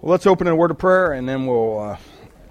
[0.00, 1.96] Well, let's open in a word of prayer and then we'll uh,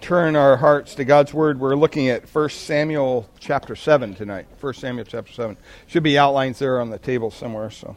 [0.02, 1.62] turn our hearts to God's word.
[1.62, 4.48] We're looking at 1 Samuel chapter 7 tonight.
[4.60, 5.56] 1 Samuel chapter 7.
[5.88, 7.70] Should be outlines there on the table somewhere.
[7.70, 7.96] So,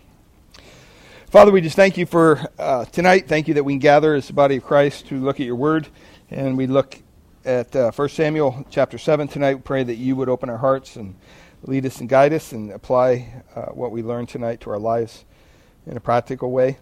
[1.31, 3.27] Father, we just thank you for uh, tonight.
[3.27, 5.57] Thank you that we can gather as the body of Christ to look at your
[5.57, 5.89] word.
[6.31, 7.03] And we look
[7.45, 9.57] at uh, 1 Samuel chapter 7 tonight.
[9.57, 11.17] We pray that you would open our hearts and
[11.65, 15.25] lead us and guide us and apply uh, what we learned tonight to our lives
[15.89, 16.79] in a practical way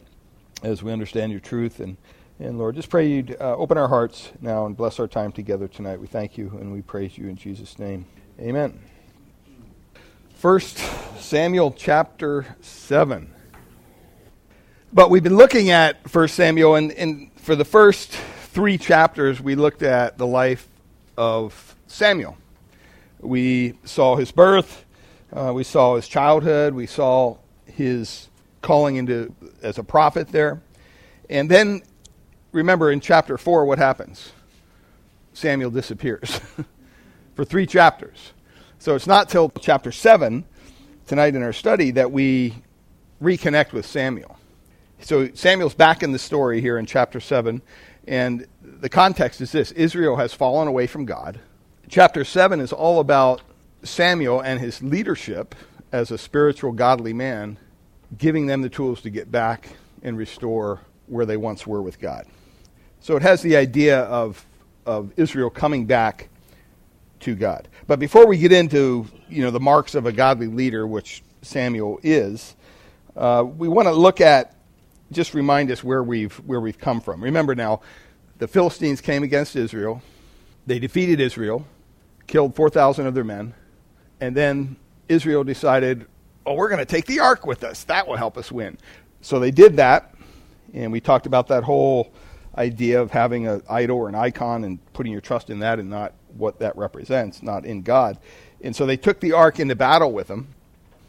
[0.63, 1.97] as we understand your truth and
[2.41, 5.67] and Lord, just pray you'd uh, open our hearts now and bless our time together
[5.67, 6.01] tonight.
[6.01, 8.07] We thank you and we praise you in Jesus' name.
[8.39, 8.79] Amen.
[10.37, 10.79] First
[11.19, 13.35] Samuel chapter 7.
[14.93, 19.57] But we've been looking at First Samuel, and, and for the first three chapters, we
[19.57, 20.69] looked at the life
[21.17, 22.39] of Samuel.
[23.19, 24.85] We saw his birth,
[25.33, 28.29] uh, we saw his childhood, we saw his
[28.63, 30.63] calling into as a prophet there.
[31.29, 31.83] And then
[32.59, 34.33] remember in chapter 4 what happens?
[35.33, 36.41] Samuel disappears
[37.35, 38.33] for three chapters.
[38.79, 40.45] So it's not till chapter 7
[41.07, 42.55] tonight in our study that we
[43.23, 44.37] reconnect with Samuel.
[45.01, 47.63] So Samuel's back in the story here in chapter 7,
[48.07, 51.41] and the context is this Israel has fallen away from God.
[51.89, 53.41] Chapter 7 is all about
[53.85, 55.55] Samuel and his leadership
[55.93, 57.59] as a spiritual, godly man,
[58.17, 59.69] giving them the tools to get back
[60.03, 62.27] and restore where they once were with God.
[63.01, 64.45] So it has the idea of,
[64.87, 66.29] of Israel coming back
[67.21, 67.69] to God.
[67.87, 72.01] But before we get into you know the marks of a godly leader, which Samuel
[72.03, 72.55] is,
[73.17, 74.55] uh, we want to look at
[75.11, 77.23] just remind us where we've where we've come from.
[77.23, 77.81] Remember now,
[78.39, 80.03] the Philistines came against Israel.
[80.67, 81.67] They defeated Israel,
[82.27, 83.55] killed four thousand of their men,
[84.21, 84.77] and then
[85.09, 86.07] Israel decided,
[86.45, 87.85] "Oh, we're going to take the ark with us.
[87.85, 88.79] That will help us win."
[89.23, 90.15] So they did that,
[90.75, 92.13] and we talked about that whole
[92.59, 95.89] idea of having an idol or an icon and putting your trust in that and
[95.89, 98.19] not what that represents, not in God.
[98.61, 100.49] And so they took the ark into battle with them.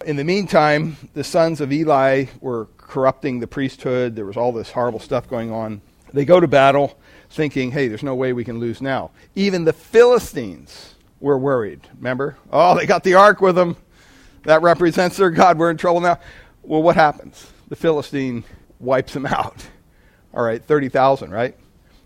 [0.06, 4.16] In the meantime, the sons of Eli were corrupting the priesthood.
[4.16, 5.82] There was all this horrible stuff going on.
[6.14, 6.98] They go to battle
[7.30, 9.12] thinking, hey, there's no way we can lose now.
[9.36, 11.82] Even the Philistines were worried.
[11.98, 12.38] Remember?
[12.52, 13.76] Oh, they got the ark with them.
[14.44, 15.58] That represents their God.
[15.58, 16.20] We're in trouble now.
[16.64, 17.52] Well, what happens?
[17.68, 18.44] The Philistine
[18.80, 19.66] wipes them out
[20.34, 21.56] all right, 30,000, right?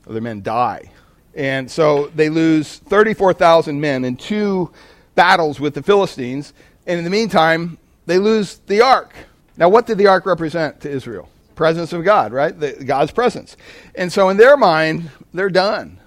[0.07, 0.91] Other men die.
[1.35, 4.71] And so they lose 34,000 men in two
[5.15, 6.53] battles with the Philistines.
[6.85, 9.13] And in the meantime, they lose the ark.
[9.57, 11.29] Now, what did the ark represent to Israel?
[11.55, 12.57] Presence of God, right?
[12.57, 13.55] The, God's presence.
[13.95, 15.99] And so in their mind, they're done.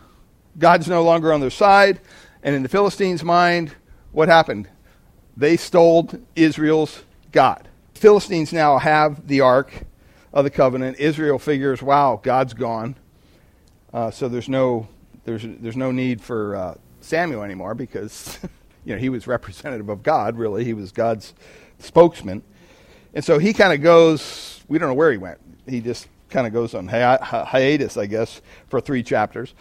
[0.58, 2.00] God's no longer on their side.
[2.42, 3.72] And in the Philistines' mind,
[4.12, 4.68] what happened?
[5.36, 7.02] They stole Israel's
[7.32, 7.68] God.
[7.94, 9.84] Philistines now have the ark
[10.36, 10.98] of the covenant.
[10.98, 12.94] Israel figures, wow, God's gone.
[13.90, 14.86] Uh, so there's no,
[15.24, 18.38] there's, there's no need for uh, Samuel anymore because
[18.84, 20.62] you know, he was representative of God, really.
[20.62, 21.32] He was God's
[21.78, 22.42] spokesman.
[23.14, 25.38] And so he kind of goes, we don't know where he went.
[25.66, 29.54] He just kind of goes on hi- hiatus, I guess, for three chapters.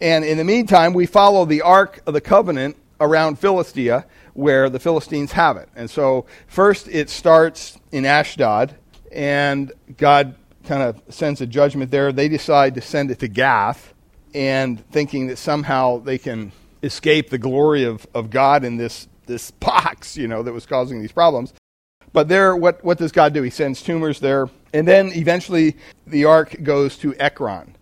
[0.00, 4.78] And in the meantime, we follow the Ark of the Covenant around Philistia, where the
[4.78, 5.68] Philistines have it.
[5.74, 8.76] And so first it starts in Ashdod,
[9.16, 10.34] and God
[10.66, 12.12] kind of sends a judgment there.
[12.12, 13.94] They decide to send it to Gath,
[14.34, 19.50] and thinking that somehow they can escape the glory of, of God in this, this
[19.52, 21.54] box, you know, that was causing these problems.
[22.12, 23.42] But there, what, what does God do?
[23.42, 24.48] He sends tumors there.
[24.72, 27.74] And then eventually the ark goes to Ekron.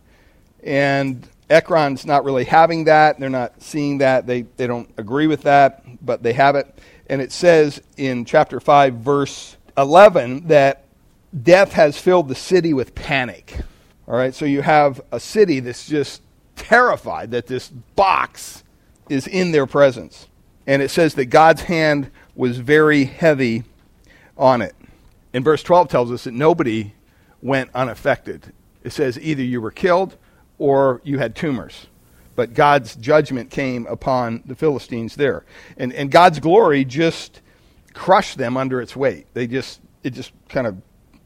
[0.62, 3.18] And Ekron's not really having that.
[3.18, 4.26] They're not seeing that.
[4.26, 6.78] They, they don't agree with that, but they have it.
[7.08, 10.83] And it says in chapter 5, verse 11, that
[11.42, 13.58] death has filled the city with panic.
[14.06, 16.22] All right, so you have a city that's just
[16.56, 18.62] terrified that this box
[19.08, 20.28] is in their presence.
[20.66, 23.64] And it says that God's hand was very heavy
[24.36, 24.74] on it.
[25.32, 26.92] And verse 12 tells us that nobody
[27.42, 28.52] went unaffected.
[28.82, 30.16] It says either you were killed
[30.58, 31.86] or you had tumors.
[32.36, 35.44] But God's judgment came upon the Philistines there.
[35.76, 37.40] And, and God's glory just
[37.92, 39.26] crushed them under its weight.
[39.34, 40.76] They just, it just kind of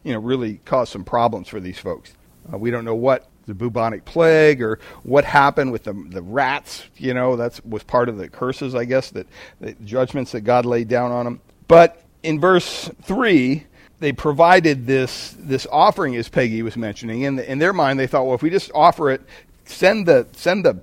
[0.09, 2.15] you know, really caused some problems for these folks.
[2.51, 6.85] Uh, we don't know what the bubonic plague or what happened with the, the rats.
[6.97, 9.27] You know, that was part of the curses, I guess, that
[9.61, 11.41] the judgments that God laid down on them.
[11.69, 13.67] But in verse 3,
[13.99, 17.21] they provided this, this offering, as Peggy was mentioning.
[17.23, 19.21] In, the, in their mind, they thought, well, if we just offer it,
[19.67, 20.81] send the, send the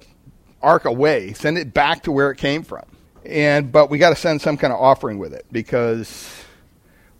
[0.61, 2.83] ark away, send it back to where it came from.
[3.25, 6.29] And, but we got to send some kind of offering with it because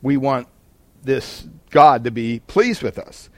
[0.03, 0.47] we want
[1.05, 3.29] this God to be pleased with us.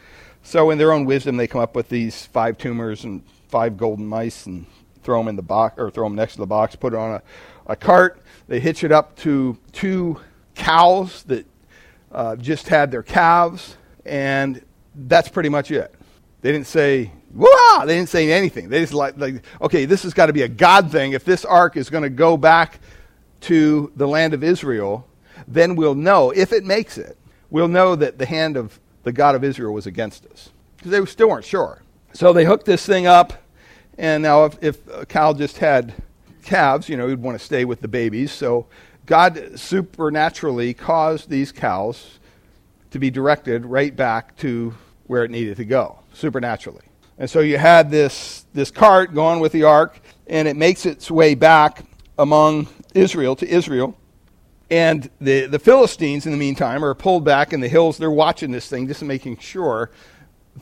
[0.44, 4.08] So, in their own wisdom, they come up with these five tumors and five golden
[4.08, 4.66] mice and
[5.04, 7.16] throw them in the box or throw them next to the box, put it on
[7.16, 7.22] a,
[7.68, 8.22] a cart.
[8.48, 10.20] They hitch it up to two
[10.56, 11.46] cows that
[12.12, 13.76] uh, just had their calves,
[14.06, 14.64] and
[14.96, 15.94] that's pretty much it.
[16.42, 17.86] They didn't say, Wah!
[17.86, 18.70] They didn't say anything.
[18.70, 21.12] They just like, like okay, this has got to be a God thing.
[21.12, 22.80] If this ark is going to go back
[23.42, 25.08] to the land of Israel,
[25.48, 27.18] then we'll know, if it makes it,
[27.50, 30.50] we'll know that the hand of the God of Israel was against us.
[30.78, 31.82] Because they still weren't sure.
[32.14, 33.34] So they hooked this thing up,
[33.98, 35.94] and now if, if a cow just had
[36.44, 38.32] calves, you know, he'd want to stay with the babies.
[38.32, 38.68] So
[39.06, 42.20] God supernaturally caused these cows
[42.92, 44.74] to be directed right back to
[45.08, 46.84] where it needed to go, supernaturally.
[47.18, 51.10] And so you had this, this cart going with the ark, and it makes its
[51.10, 51.84] way back
[52.18, 53.98] among Israel to Israel.
[54.70, 57.98] And the, the Philistines, in the meantime, are pulled back in the hills.
[57.98, 59.92] They're watching this thing, just making sure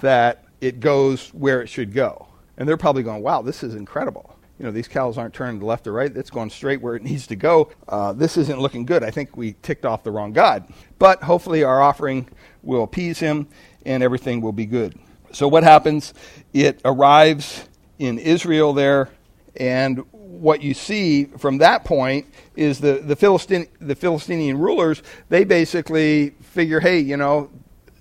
[0.01, 2.27] that it goes where it should go.
[2.57, 4.37] And they're probably going, wow, this is incredible.
[4.59, 6.15] You know, these cows aren't turning left or right.
[6.15, 7.71] It's going straight where it needs to go.
[7.89, 9.03] Uh, this isn't looking good.
[9.03, 10.71] I think we ticked off the wrong God.
[10.97, 12.29] But hopefully our offering
[12.63, 13.47] will appease him
[13.85, 14.97] and everything will be good.
[15.31, 16.13] So what happens?
[16.53, 17.67] It arrives
[17.99, 19.09] in Israel there,
[19.57, 20.03] and
[20.35, 26.31] what you see from that point is the, the, Philistine, the Philistinian rulers, they basically
[26.41, 27.49] figure, hey, you know,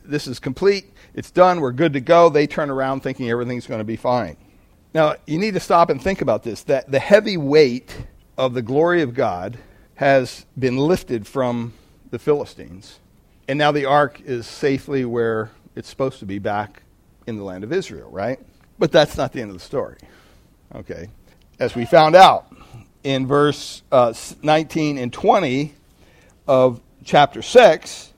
[0.04, 2.28] this is complete, it's done, we're good to go.
[2.28, 4.36] They turn around thinking everything's going to be fine.
[4.92, 8.06] Now, you need to stop and think about this that the heavy weight
[8.36, 9.58] of the glory of God
[9.96, 11.72] has been lifted from
[12.10, 12.98] the Philistines,
[13.48, 16.82] and now the ark is safely where it's supposed to be back
[17.26, 18.38] in the land of Israel, right?
[18.78, 19.98] But that's not the end of the story.
[20.74, 21.08] Okay.
[21.60, 22.46] As we found out
[23.04, 24.12] in verse uh,
[24.42, 25.72] 19 and 20
[26.48, 28.12] of chapter 6,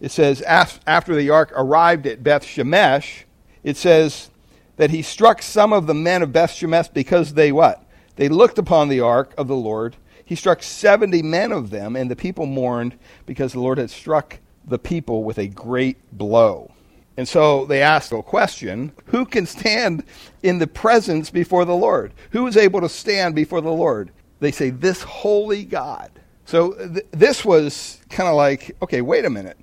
[0.00, 3.24] it says, after the ark arrived at Beth Shemesh,
[3.64, 4.30] it says
[4.76, 7.84] that he struck some of the men of Beth Shemesh because they what?
[8.14, 9.96] They looked upon the ark of the Lord.
[10.24, 12.96] He struck 70 men of them, and the people mourned
[13.26, 16.70] because the Lord had struck the people with a great blow.
[17.18, 20.04] And so they ask a question Who can stand
[20.44, 22.14] in the presence before the Lord?
[22.30, 24.12] Who is able to stand before the Lord?
[24.38, 26.12] They say, This holy God.
[26.44, 29.58] So th- this was kind of like, okay, wait a minute.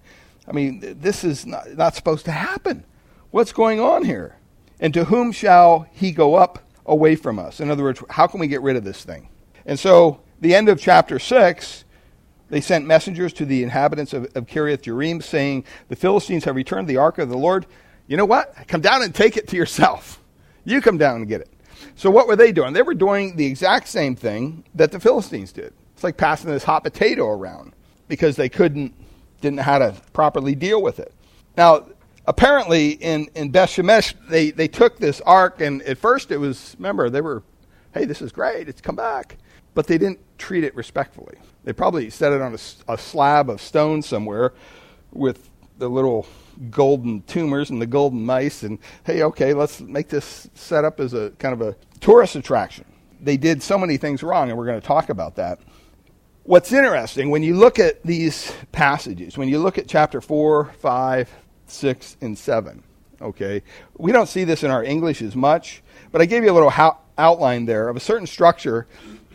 [0.46, 2.84] I mean, th- this is not, not supposed to happen.
[3.32, 4.36] What's going on here?
[4.82, 7.62] And to whom shall he go up away from us?
[7.62, 9.30] In other words, how can we get rid of this thing?
[9.66, 11.85] And so the end of chapter 6
[12.50, 16.88] they sent messengers to the inhabitants of, of Kiriath Jearim, saying, The Philistines have returned
[16.88, 17.66] the ark of the Lord.
[18.08, 18.56] You know what?
[18.68, 20.22] Come down and take it to yourself.
[20.64, 21.50] You come down and get it.
[21.96, 22.74] So, what were they doing?
[22.74, 25.74] They were doing the exact same thing that the Philistines did.
[25.94, 27.74] It's like passing this hot potato around
[28.08, 28.94] because they couldn't,
[29.42, 31.14] didn't know how to properly deal with it.
[31.58, 31.86] Now,
[32.28, 36.76] apparently in, in Beth Shemesh, they, they took this ark, and at first it was,
[36.78, 37.44] remember, they were,
[37.94, 39.38] hey, this is great, it's come back.
[39.76, 41.38] But they didn't treat it respectfully.
[41.64, 44.54] They probably set it on a, a slab of stone somewhere
[45.12, 46.26] with the little
[46.70, 51.14] golden tumors and the golden mice and hey okay let's make this set up as
[51.14, 52.86] a kind of a tourist attraction
[53.20, 55.60] they did so many things wrong and we're going to talk about that
[56.44, 61.36] what's interesting when you look at these passages when you look at chapter 4 5
[61.68, 62.84] 6 and 7
[63.22, 63.62] okay
[63.98, 66.70] we don't see this in our english as much but i gave you a little
[66.70, 68.88] how, outline there of a certain structure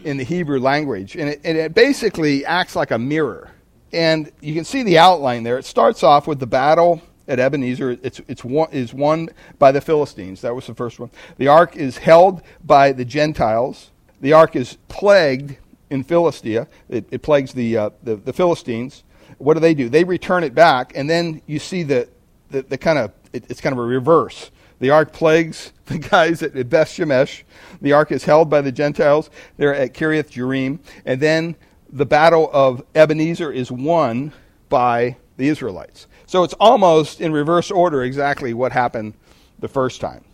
[0.04, 1.16] in the Hebrew language.
[1.16, 3.50] And it, and it basically acts like a mirror.
[3.92, 5.58] And you can see the outline there.
[5.58, 7.98] It starts off with the battle at Ebenezer.
[8.02, 10.40] It's, it's one, is won by the Philistines.
[10.42, 11.10] That was the first one.
[11.38, 13.90] The ark is held by the Gentiles.
[14.20, 15.56] The ark is plagued
[15.90, 16.68] in Philistia.
[16.88, 19.02] It, it plagues the, uh, the, the, Philistines.
[19.38, 19.88] What do they do?
[19.88, 22.08] They return it back, and then you see the,
[22.50, 24.50] the, the kind of, it, it's kind of a reverse.
[24.80, 27.42] The ark plagues the guys at Beth Shemesh.
[27.80, 29.30] The ark is held by the Gentiles.
[29.56, 30.78] They're at Kiriath Jearim.
[31.04, 31.56] And then
[31.92, 34.32] the battle of Ebenezer is won
[34.68, 36.06] by the Israelites.
[36.26, 39.14] So it's almost in reverse order exactly what happened
[39.58, 40.24] the first time.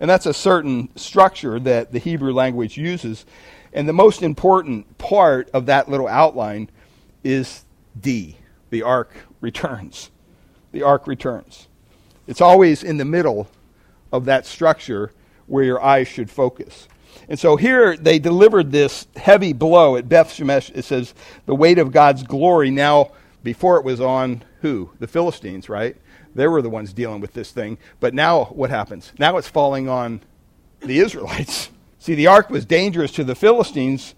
[0.00, 3.24] And that's a certain structure that the Hebrew language uses.
[3.72, 6.70] And the most important part of that little outline
[7.22, 7.64] is
[8.00, 8.36] D.
[8.70, 10.10] The ark returns.
[10.72, 11.68] The ark returns.
[12.26, 13.48] It's always in the middle
[14.14, 15.10] of that structure
[15.46, 16.86] where your eyes should focus.
[17.28, 20.70] And so here they delivered this heavy blow at Beth Shemesh.
[20.72, 21.14] It says
[21.46, 23.10] the weight of God's glory now,
[23.42, 24.90] before it was on who?
[25.00, 25.96] The Philistines, right?
[26.32, 27.76] They were the ones dealing with this thing.
[27.98, 29.12] But now what happens?
[29.18, 30.20] Now it's falling on
[30.80, 31.70] the Israelites.
[31.98, 34.14] See, the ark was dangerous to the Philistines,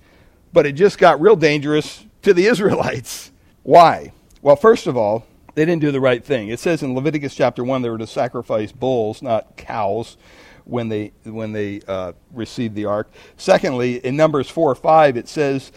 [0.53, 3.31] but it just got real dangerous to the Israelites.
[3.62, 4.12] Why?
[4.43, 5.26] Well, first of all,
[5.57, 6.49] they didn't do the right thing.
[6.51, 10.19] It says in Leviticus chapter 1 they were to sacrifice bulls, not cows,
[10.65, 13.11] when they, when they uh, received the ark.
[13.39, 15.73] Secondly, in Numbers 4 or 5, it says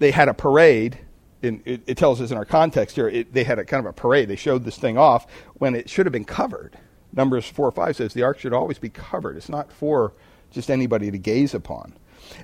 [0.00, 0.98] they had a parade.
[1.40, 3.90] In, it, it, tells us in our context here, it, they had a kind of
[3.90, 4.28] a parade.
[4.28, 6.76] They showed this thing off when it should have been covered.
[7.12, 9.36] Numbers 4 or 5 says the ark should always be covered.
[9.36, 10.14] It's not for
[10.50, 11.94] just anybody to gaze upon.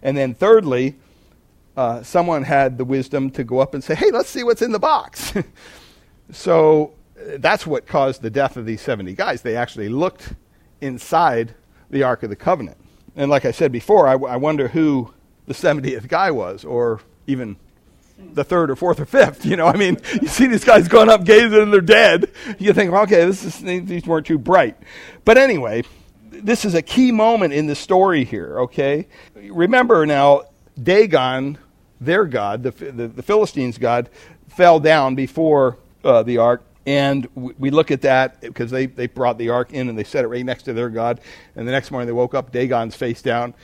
[0.00, 0.96] And then thirdly,
[1.76, 4.70] uh, someone had the wisdom to go up and say, hey, let's see what's in
[4.70, 5.32] the box.
[6.30, 9.42] so uh, that's what caused the death of these 70 guys.
[9.42, 10.34] They actually looked
[10.80, 11.54] inside
[11.90, 12.76] the Ark of the Covenant.
[13.16, 15.12] And like I said before, I, I wonder who
[15.46, 17.56] the 70th guy was, or even
[18.18, 19.44] the third or fourth or fifth.
[19.44, 22.30] You know, I mean, you see these guys going up gazing and they're dead.
[22.58, 24.76] You think, well, okay, this is, these weren't too bright.
[25.24, 25.84] But anyway,
[26.30, 29.08] this is a key moment in the story here, okay?
[29.34, 30.42] Remember now,
[30.80, 31.58] Dagon,
[32.00, 34.08] their god, the, the, the Philistines' god,
[34.48, 35.76] fell down before
[36.08, 36.64] uh, the ark.
[36.86, 40.24] And we look at that because they, they brought the ark in and they set
[40.24, 41.20] it right next to their God.
[41.54, 43.54] And the next morning they woke up, Dagon's face down.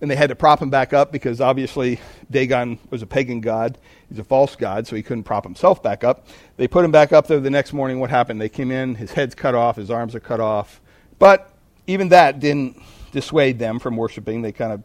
[0.00, 2.00] And they had to prop him back up because obviously
[2.30, 3.78] Dagon was a pagan god.
[4.08, 6.26] He's a false god, so he couldn't prop himself back up.
[6.56, 8.00] They put him back up there the next morning.
[8.00, 8.40] What happened?
[8.40, 10.80] They came in, his head's cut off, his arms are cut off.
[11.18, 11.52] But
[11.86, 12.80] even that didn't
[13.12, 14.42] dissuade them from worshiping.
[14.42, 14.82] They kind of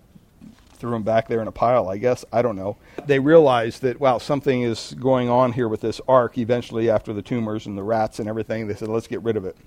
[0.79, 2.23] threw them back there in a pile, I guess.
[2.31, 2.77] I don't know.
[3.05, 7.21] They realized that, wow, something is going on here with this ark eventually after the
[7.21, 8.67] tumors and the rats and everything.
[8.67, 9.57] They said, let's get rid of it.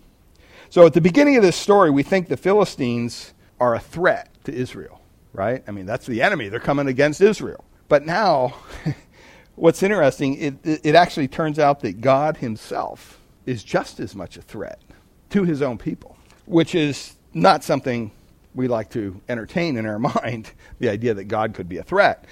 [0.70, 4.54] So at the beginning of this story, we think the Philistines are a threat to
[4.54, 5.02] Israel,
[5.34, 5.62] right?
[5.68, 6.48] I mean, that's the enemy.
[6.48, 7.64] They're coming against Israel.
[7.88, 8.54] But now,
[9.54, 14.42] what's interesting, it, it actually turns out that God himself is just as much a
[14.42, 14.80] threat
[15.30, 16.16] to his own people,
[16.46, 18.10] which is not something
[18.54, 22.24] we like to entertain in our mind the idea that God could be a threat.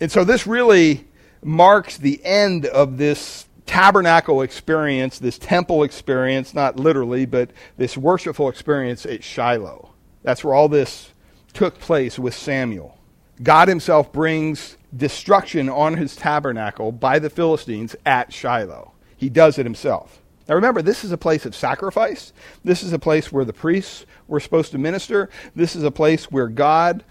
[0.00, 1.06] And so this really
[1.42, 8.48] marks the end of this tabernacle experience, this temple experience, not literally, but this worshipful
[8.48, 9.90] experience at Shiloh.
[10.22, 11.12] That's where all this
[11.52, 12.98] took place with Samuel.
[13.42, 18.92] God himself brings destruction on his tabernacle by the Philistines at Shiloh.
[19.16, 20.22] He does it himself.
[20.48, 22.32] Now remember, this is a place of sacrifice.
[22.64, 25.28] This is a place where the priests were supposed to minister.
[25.54, 27.04] This is a place where God,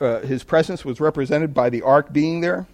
[0.00, 2.66] uh, his presence was represented by the ark being there.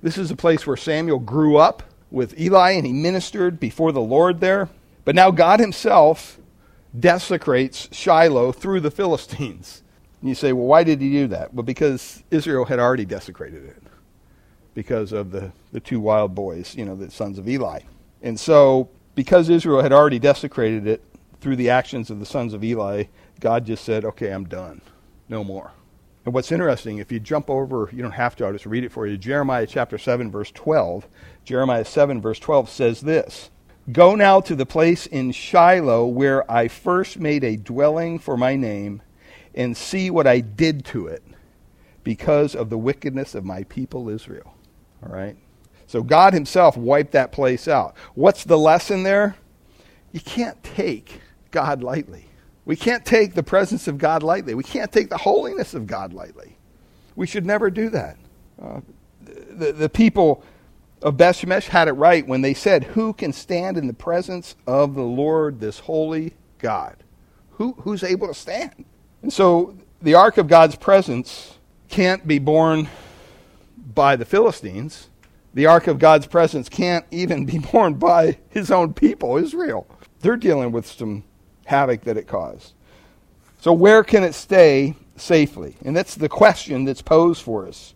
[0.00, 4.00] This is a place where Samuel grew up with Eli and he ministered before the
[4.00, 4.68] Lord there.
[5.04, 6.38] But now God himself
[6.98, 9.82] desecrates Shiloh through the Philistines.
[10.20, 11.52] And you say, well, why did he do that?
[11.52, 13.82] Well, because Israel had already desecrated it
[14.72, 17.80] because of the, the two wild boys, you know, the sons of Eli.
[18.22, 21.02] And so because Israel had already desecrated it
[21.40, 23.04] through the actions of the sons of Eli,
[23.40, 24.80] God just said, okay, I'm done.
[25.28, 25.72] No more.
[26.24, 28.92] And what's interesting, if you jump over, you don't have to, I'll just read it
[28.92, 29.18] for you.
[29.18, 31.06] Jeremiah chapter 7, verse 12.
[31.44, 33.50] Jeremiah 7, verse 12 says this
[33.92, 38.56] Go now to the place in Shiloh where I first made a dwelling for my
[38.56, 39.02] name,
[39.54, 41.22] and see what I did to it
[42.02, 44.54] because of the wickedness of my people Israel.
[45.02, 45.36] All right?
[45.86, 47.94] So God Himself wiped that place out.
[48.14, 49.36] What's the lesson there?
[50.12, 52.26] You can't take God lightly.
[52.64, 54.54] We can't take the presence of God lightly.
[54.54, 56.56] We can't take the holiness of God lightly.
[57.16, 58.16] We should never do that.
[58.60, 58.80] Uh,
[59.24, 60.42] the, the people
[61.02, 64.56] of Beth Shemesh had it right when they said, Who can stand in the presence
[64.66, 66.96] of the Lord, this holy God?
[67.52, 68.84] Who, who's able to stand?
[69.22, 72.88] And so the ark of God's presence can't be borne
[73.94, 75.08] by the Philistines
[75.54, 79.86] the ark of God's presence can't even be borne by his own people, Israel.
[80.20, 81.24] They're dealing with some
[81.64, 82.74] havoc that it caused.
[83.60, 85.76] So, where can it stay safely?
[85.84, 87.94] And that's the question that's posed for us.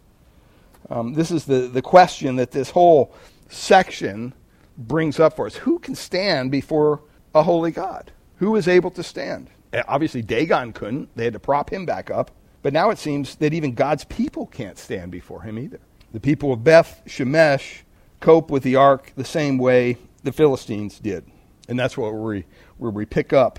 [0.88, 3.12] Um, this is the, the question that this whole
[3.49, 4.33] section
[4.79, 5.57] brings up for us.
[5.57, 7.03] Who can stand before
[7.35, 8.12] a holy God?
[8.37, 9.50] Who is able to stand?
[9.73, 11.15] Eh, obviously, Dagon couldn't.
[11.17, 12.31] They had to prop him back up.
[12.62, 15.81] But now it seems that even God's people can't stand before him either.
[16.12, 17.81] The people of Beth Shemesh
[18.21, 21.25] cope with the ark the same way the Philistines did.
[21.69, 22.45] And that's what we,
[22.79, 23.59] where we pick up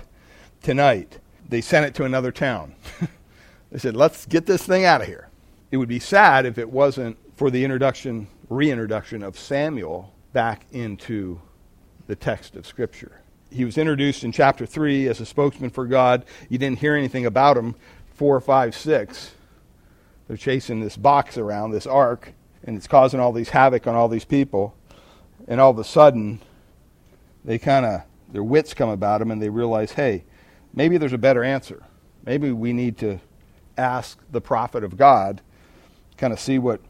[0.62, 1.18] tonight.
[1.48, 2.74] They sent it to another town.
[3.70, 5.28] they said, let's get this thing out of here.
[5.70, 11.40] It would be sad if it wasn't for the introduction, reintroduction of Samuel back into
[12.08, 13.20] the text of Scripture.
[13.52, 16.24] He was introduced in chapter 3 as a spokesman for God.
[16.48, 17.76] You didn't hear anything about him
[18.14, 19.34] 4, 5, 6.
[20.26, 22.32] They're chasing this box around, this ark
[22.64, 24.74] and it's causing all these havoc on all these people.
[25.48, 26.40] And all of a sudden,
[27.44, 30.24] they kind of, their wits come about them and they realize, hey,
[30.74, 31.82] maybe there's a better answer.
[32.24, 33.20] Maybe we need to
[33.76, 35.40] ask the prophet of God,
[36.16, 36.80] kind of see what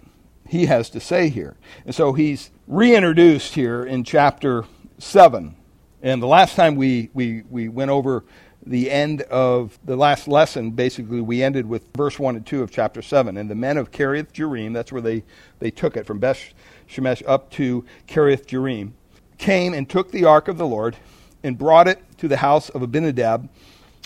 [0.48, 1.56] he has to say here.
[1.86, 4.64] And so he's reintroduced here in chapter
[4.98, 5.54] 7.
[6.02, 8.24] And the last time we, we, we went over
[8.64, 12.70] the end of the last lesson, basically, we ended with verse 1 and 2 of
[12.70, 13.36] chapter 7.
[13.36, 15.24] And the men of Kiriath Jearim, that's where they,
[15.58, 16.52] they took it from Beth
[16.88, 18.92] Shemesh up to Kiriath Jearim,
[19.38, 20.96] came and took the ark of the Lord
[21.42, 23.48] and brought it to the house of Abinadab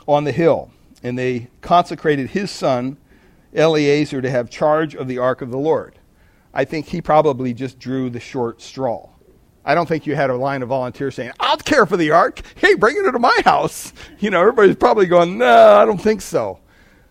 [0.06, 0.70] on the hill.
[1.02, 2.96] And they consecrated his son,
[3.54, 5.98] Eleazar, to have charge of the ark of the Lord.
[6.52, 9.08] I think he probably just drew the short straw.
[9.64, 12.42] I don't think you had a line of volunteers saying, I'll care for the ark.
[12.56, 13.92] Hey, bring it to my house.
[14.18, 16.60] You know, everybody's probably going, no, I don't think so.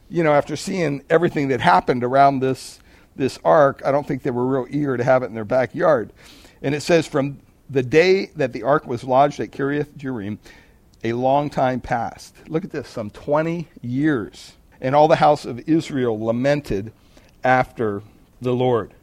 [0.09, 2.79] You know, after seeing everything that happened around this,
[3.15, 6.13] this ark, I don't think they were real eager to have it in their backyard.
[6.61, 10.37] And it says, from the day that the ark was lodged at Kiriath Jearim,
[11.03, 12.35] a long time passed.
[12.47, 14.53] Look at this, some 20 years.
[14.79, 16.93] And all the house of Israel lamented
[17.43, 18.03] after
[18.41, 18.93] the Lord.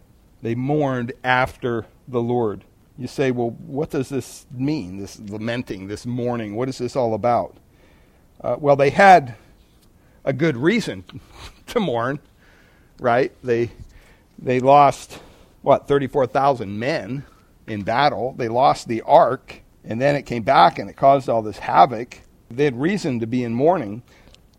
[0.43, 2.65] They mourned after the Lord.
[3.01, 6.55] You say, well, what does this mean, this lamenting, this mourning?
[6.55, 7.57] What is this all about?
[8.43, 9.37] Uh, well, they had
[10.23, 11.05] a good reason
[11.69, 12.19] to mourn,
[13.01, 13.33] right?
[13.43, 13.71] They,
[14.39, 15.19] they lost,
[15.63, 17.25] what, 34,000 men
[17.67, 18.35] in battle.
[18.37, 22.19] They lost the ark, and then it came back and it caused all this havoc.
[22.51, 24.03] They had reason to be in mourning.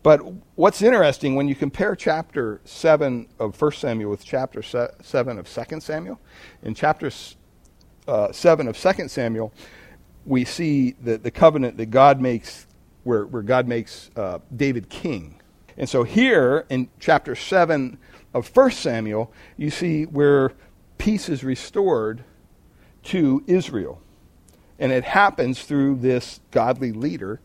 [0.02, 0.20] But
[0.56, 5.80] what's interesting when you compare chapter 7 of 1 Samuel with chapter 7 of 2
[5.80, 6.20] Samuel,
[6.64, 7.08] in chapter
[8.06, 9.52] uh, 7 of 2 Samuel,
[10.24, 12.66] we see the, the covenant that God makes,
[13.04, 15.40] where, where God makes uh, David king.
[15.76, 17.98] And so here in chapter 7
[18.34, 20.52] of 1 Samuel, you see where
[20.98, 22.24] peace is restored
[23.04, 24.00] to Israel.
[24.78, 27.40] And it happens through this godly leader,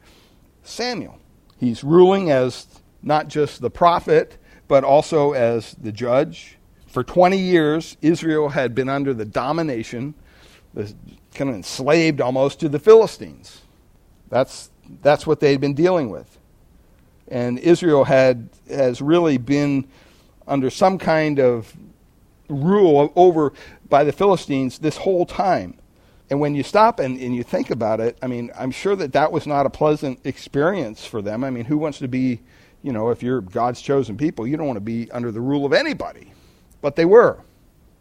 [0.63, 1.19] Samuel.
[1.57, 2.67] He's ruling as
[3.01, 4.37] not just the prophet,
[4.67, 6.57] but also as the judge.
[6.87, 10.13] For 20 years, Israel had been under the domination,
[11.33, 13.61] kind of enslaved almost to the Philistines.
[14.29, 14.69] That's,
[15.01, 16.37] that's what they'd been dealing with.
[17.27, 19.87] And Israel had, has really been
[20.47, 21.75] under some kind of
[22.49, 23.53] rule over
[23.89, 25.77] by the Philistines this whole time.
[26.29, 29.13] And when you stop and, and you think about it, I mean, I'm sure that
[29.13, 31.43] that was not a pleasant experience for them.
[31.43, 32.41] I mean, who wants to be,
[32.83, 35.65] you know, if you're God's chosen people, you don't want to be under the rule
[35.65, 36.33] of anybody.
[36.81, 37.41] But they were.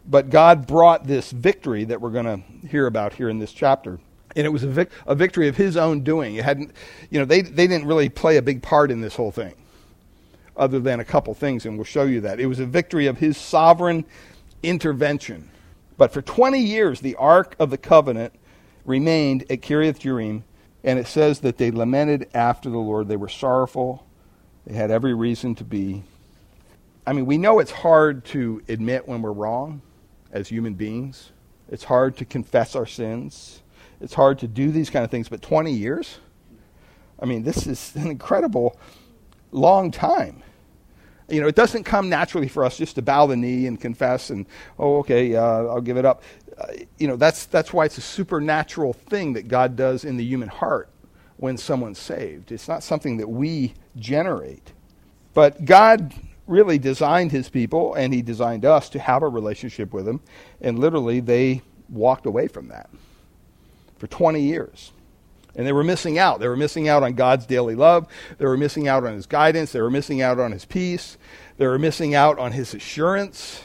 [0.07, 3.99] But God brought this victory that we're going to hear about here in this chapter.
[4.35, 6.35] And it was a, vic- a victory of his own doing.
[6.35, 6.71] It hadn't,
[7.09, 9.55] you know, they, they didn't really play a big part in this whole thing,
[10.55, 12.39] other than a couple things, and we'll show you that.
[12.39, 14.05] It was a victory of his sovereign
[14.63, 15.49] intervention.
[15.97, 18.33] But for 20 years, the Ark of the Covenant
[18.85, 20.43] remained at Kiriath Jearim,
[20.83, 23.09] and it says that they lamented after the Lord.
[23.09, 24.05] They were sorrowful.
[24.65, 26.03] They had every reason to be.
[27.05, 29.81] I mean, we know it's hard to admit when we're wrong
[30.37, 31.31] as human beings.
[31.69, 33.61] It's hard to confess our sins.
[33.99, 35.27] It's hard to do these kind of things.
[35.27, 36.19] But 20 years?
[37.19, 38.79] I mean, this is an incredible
[39.51, 40.43] long time.
[41.29, 44.29] You know, it doesn't come naturally for us just to bow the knee and confess
[44.29, 44.45] and,
[44.79, 46.23] oh, okay, uh, I'll give it up.
[46.57, 50.23] Uh, you know, that's, that's why it's a supernatural thing that God does in the
[50.23, 50.89] human heart
[51.35, 52.53] when someone's saved.
[52.53, 54.71] It's not something that we generate.
[55.33, 56.13] But God
[56.47, 60.21] really designed his people and he designed us to have a relationship with him.
[60.61, 62.89] And literally, they walked away from that
[63.97, 64.91] for 20 years.
[65.55, 66.39] And they were missing out.
[66.39, 68.07] They were missing out on God's daily love.
[68.37, 69.71] They were missing out on His guidance.
[69.71, 71.17] They were missing out on His peace.
[71.57, 73.63] They were missing out on His assurance.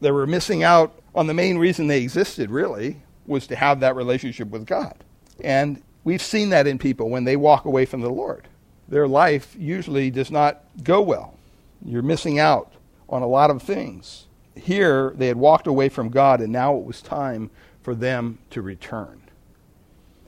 [0.00, 3.94] They were missing out on the main reason they existed, really, was to have that
[3.94, 4.96] relationship with God.
[5.42, 8.48] And we've seen that in people when they walk away from the Lord.
[8.88, 11.37] Their life usually does not go well.
[11.84, 12.72] You're missing out
[13.08, 14.26] on a lot of things.
[14.54, 17.50] Here, they had walked away from God, and now it was time
[17.82, 19.22] for them to return.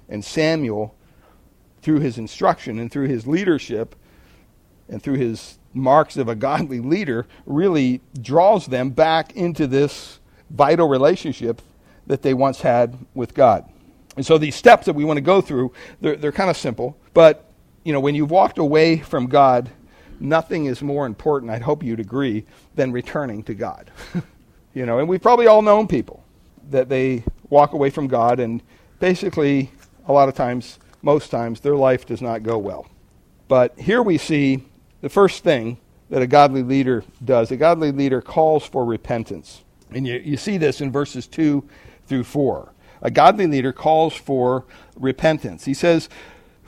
[0.08, 0.94] And Samuel
[1.82, 3.94] through his instruction and through his leadership
[4.88, 10.18] and through his marks of a godly leader, really draws them back into this
[10.50, 11.62] vital relationship
[12.06, 13.70] that they once had with God.
[14.16, 16.98] And so these steps that we want to go through, they're, they're kind of simple.
[17.14, 17.44] But,
[17.84, 19.70] you know, when you've walked away from God,
[20.20, 23.90] nothing is more important, I'd hope you'd agree, than returning to God.
[24.74, 26.22] you know, and we've probably all known people
[26.70, 28.62] that they walk away from God and
[29.00, 29.72] basically,
[30.06, 32.87] a lot of times, most times their life does not go well.
[33.48, 34.64] But here we see
[35.00, 35.78] the first thing
[36.11, 37.50] that a godly leader does.
[37.50, 39.64] A godly leader calls for repentance.
[39.90, 41.66] And you, you see this in verses 2
[42.06, 42.72] through 4.
[43.02, 45.64] A godly leader calls for repentance.
[45.64, 46.09] He says,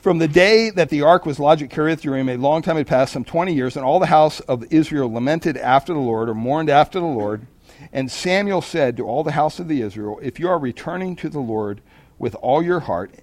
[0.03, 3.13] From the day that the ark was lodged at Kiriath a long time had passed,
[3.13, 6.69] some 20 years, and all the house of Israel lamented after the Lord, or mourned
[6.69, 7.47] after the Lord.
[7.93, 11.29] And Samuel said to all the house of the Israel, If you are returning to
[11.29, 11.79] the Lord
[12.19, 13.13] with all your heart,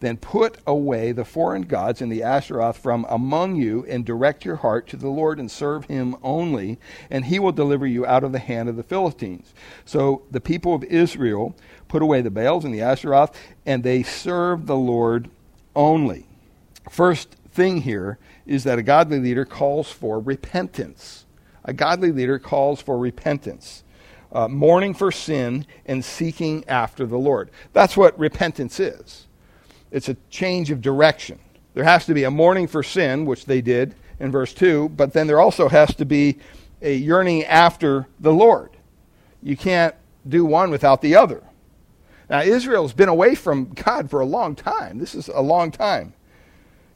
[0.00, 4.56] then put away the foreign gods and the Asheroth from among you, and direct your
[4.56, 8.32] heart to the Lord and serve him only, and he will deliver you out of
[8.32, 9.54] the hand of the Philistines.
[9.84, 11.54] So the people of Israel
[11.86, 13.32] put away the Baals and the Asheroth,
[13.64, 15.30] and they served the Lord
[15.76, 16.26] only.
[16.90, 21.26] First thing here is that a godly leader calls for repentance.
[21.64, 23.84] A godly leader calls for repentance.
[24.32, 27.50] Uh, mourning for sin and seeking after the Lord.
[27.72, 29.26] That's what repentance is
[29.90, 31.38] it's a change of direction.
[31.74, 35.12] There has to be a mourning for sin, which they did in verse 2, but
[35.12, 36.38] then there also has to be
[36.82, 38.70] a yearning after the Lord.
[39.42, 39.94] You can't
[40.28, 41.42] do one without the other.
[42.28, 44.98] Now, Israel's been away from God for a long time.
[44.98, 46.14] This is a long time.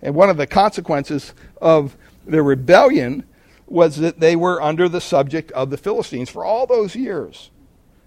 [0.03, 3.25] And one of the consequences of their rebellion
[3.66, 7.51] was that they were under the subject of the Philistines for all those years.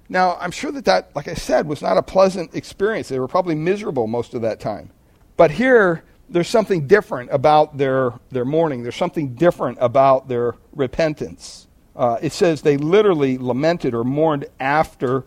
[0.10, 3.08] Now, I'm sure that that, like I said, was not a pleasant experience.
[3.08, 4.92] They were probably miserable most of that time.
[5.38, 8.84] But here, there's something different about their, their mourning.
[8.84, 11.68] There's something different about their repentance.
[11.96, 15.24] Uh, it says they literally lamented or mourned after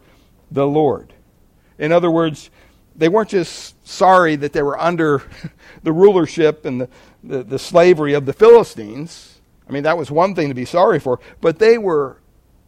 [0.51, 1.15] the Lord.
[1.79, 2.51] In other words,
[2.95, 5.23] they weren't just sorry that they were under
[5.83, 6.89] the rulership and the,
[7.23, 9.41] the, the slavery of the Philistines.
[9.69, 12.21] I mean, that was one thing to be sorry for, but they were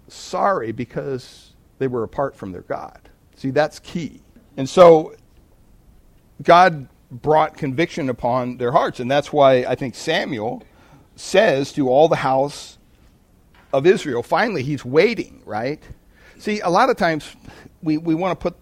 [0.08, 3.00] sorry because they were apart from their God.
[3.36, 4.20] See, that's key.
[4.56, 5.14] And so
[6.42, 9.00] God brought conviction upon their hearts.
[9.00, 10.62] And that's why I think Samuel
[11.16, 12.78] says to all the house
[13.72, 15.82] of Israel, finally, he's waiting, right?
[16.38, 17.34] See, a lot of times
[17.82, 18.56] we, we want to put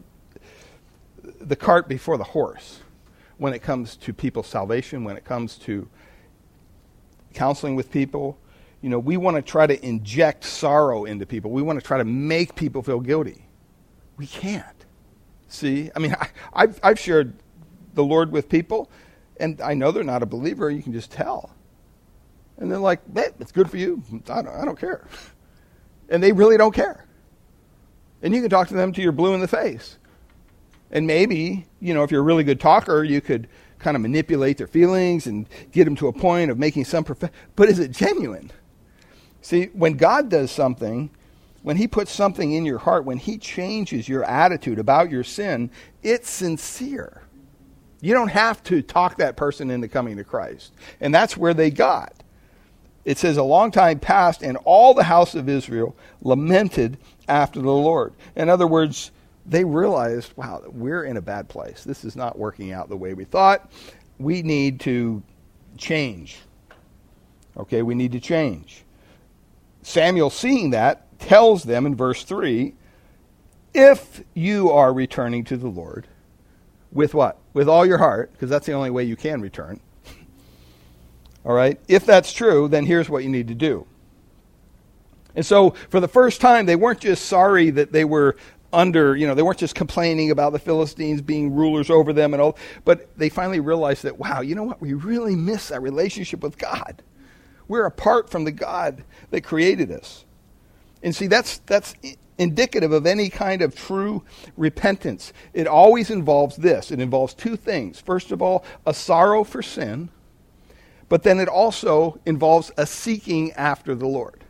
[1.46, 2.80] the cart before the horse
[3.38, 5.88] when it comes to people's salvation, when it comes to
[7.34, 8.38] counseling with people
[8.86, 11.50] you know, we want to try to inject sorrow into people.
[11.50, 13.44] We want to try to make people feel guilty.
[14.16, 14.84] We can't.
[15.48, 16.14] See, I mean,
[16.52, 17.34] I, have I've shared
[17.94, 18.90] the Lord with people,
[19.38, 20.70] and I know they're not a believer.
[20.70, 21.50] You can just tell.
[22.58, 24.02] And they're like, man, it's good for you.
[24.28, 25.06] I don't, I don't care.
[26.08, 27.04] And they really don't care.
[28.22, 29.98] And you can talk to them till you're blue in the face.
[30.90, 34.58] And maybe, you know, if you're a really good talker, you could kind of manipulate
[34.58, 37.90] their feelings and get them to a point of making some prof- but is it
[37.90, 38.50] genuine
[39.46, 41.08] See, when God does something,
[41.62, 45.70] when He puts something in your heart, when He changes your attitude about your sin,
[46.02, 47.22] it's sincere.
[48.00, 50.72] You don't have to talk that person into coming to Christ.
[51.00, 52.12] And that's where they got.
[53.04, 57.70] It says, A long time passed, and all the house of Israel lamented after the
[57.70, 58.14] Lord.
[58.34, 59.12] In other words,
[59.48, 61.84] they realized, wow, we're in a bad place.
[61.84, 63.70] This is not working out the way we thought.
[64.18, 65.22] We need to
[65.76, 66.38] change.
[67.56, 68.82] Okay, we need to change.
[69.82, 72.74] Samuel, seeing that, tells them in verse 3
[73.72, 76.06] if you are returning to the Lord,
[76.92, 77.38] with what?
[77.52, 79.80] With all your heart, because that's the only way you can return.
[81.44, 81.78] all right?
[81.86, 83.86] If that's true, then here's what you need to do.
[85.34, 88.36] And so, for the first time, they weren't just sorry that they were
[88.76, 92.42] under, you know, they weren't just complaining about the Philistines being rulers over them and
[92.42, 94.80] all, but they finally realized that, wow, you know what?
[94.80, 97.02] We really miss that relationship with God.
[97.68, 100.24] We're apart from the God that created us.
[101.02, 101.94] And see, that's, that's
[102.38, 104.22] indicative of any kind of true
[104.56, 105.32] repentance.
[105.54, 108.00] It always involves this it involves two things.
[108.00, 110.10] First of all, a sorrow for sin,
[111.08, 114.44] but then it also involves a seeking after the Lord.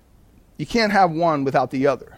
[0.59, 2.16] You can't have one without the other.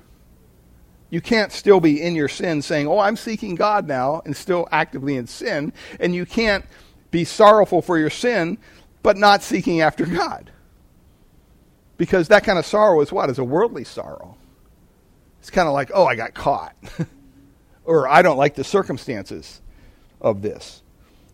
[1.10, 4.68] You can't still be in your sin saying, Oh, I'm seeking God now, and still
[4.70, 5.72] actively in sin.
[6.00, 6.64] And you can't
[7.10, 8.58] be sorrowful for your sin,
[9.02, 10.50] but not seeking after God.
[11.96, 13.30] Because that kind of sorrow is what?
[13.30, 14.36] Is a worldly sorrow.
[15.40, 16.76] It's kind of like, oh, I got caught.
[17.84, 19.62] or I don't like the circumstances
[20.20, 20.82] of this.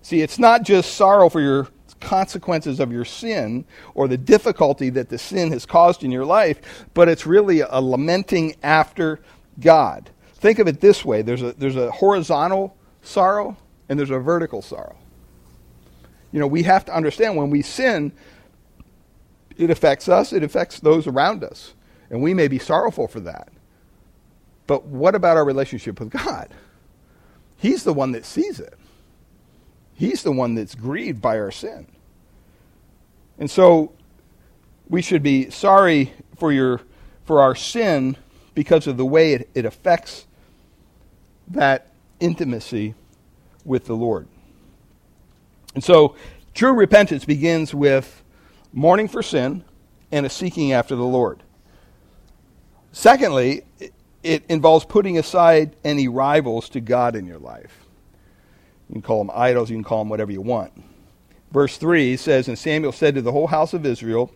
[0.02, 1.68] See, it's not just sorrow for your
[2.00, 6.86] consequences of your sin or the difficulty that the sin has caused in your life,
[6.94, 9.20] but it's really a lamenting after
[9.60, 10.10] God.
[10.34, 13.56] Think of it this way there's a, there's a horizontal sorrow
[13.88, 14.96] and there's a vertical sorrow.
[16.32, 18.12] You know, we have to understand when we sin,
[19.56, 21.74] it affects us, it affects those around us.
[22.10, 23.48] And we may be sorrowful for that.
[24.66, 26.48] But what about our relationship with God?
[27.56, 28.74] He's the one that sees it.
[29.94, 31.86] He's the one that's grieved by our sin.
[33.38, 33.92] And so
[34.88, 36.80] we should be sorry for your
[37.24, 38.16] for our sin
[38.54, 40.26] because of the way it, it affects
[41.48, 41.88] that
[42.20, 42.94] intimacy
[43.64, 44.26] with the Lord.
[45.74, 46.16] And so
[46.54, 48.22] true repentance begins with
[48.72, 49.64] mourning for sin,
[50.10, 51.42] and a seeking after the Lord.
[52.92, 53.62] Secondly,
[54.22, 57.84] it involves putting aside any rivals to God in your life.
[58.88, 60.72] You can call them idols, you can call them whatever you want.
[61.50, 64.30] Verse 3 says, And Samuel said to the whole house of Israel,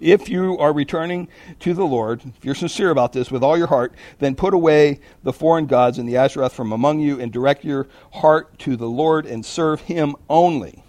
[0.00, 1.28] if you are returning
[1.60, 5.00] to the Lord, if you're sincere about this with all your heart, then put away
[5.22, 8.88] the foreign gods and the Asherah from among you and direct your heart to the
[8.88, 10.82] Lord and serve him only.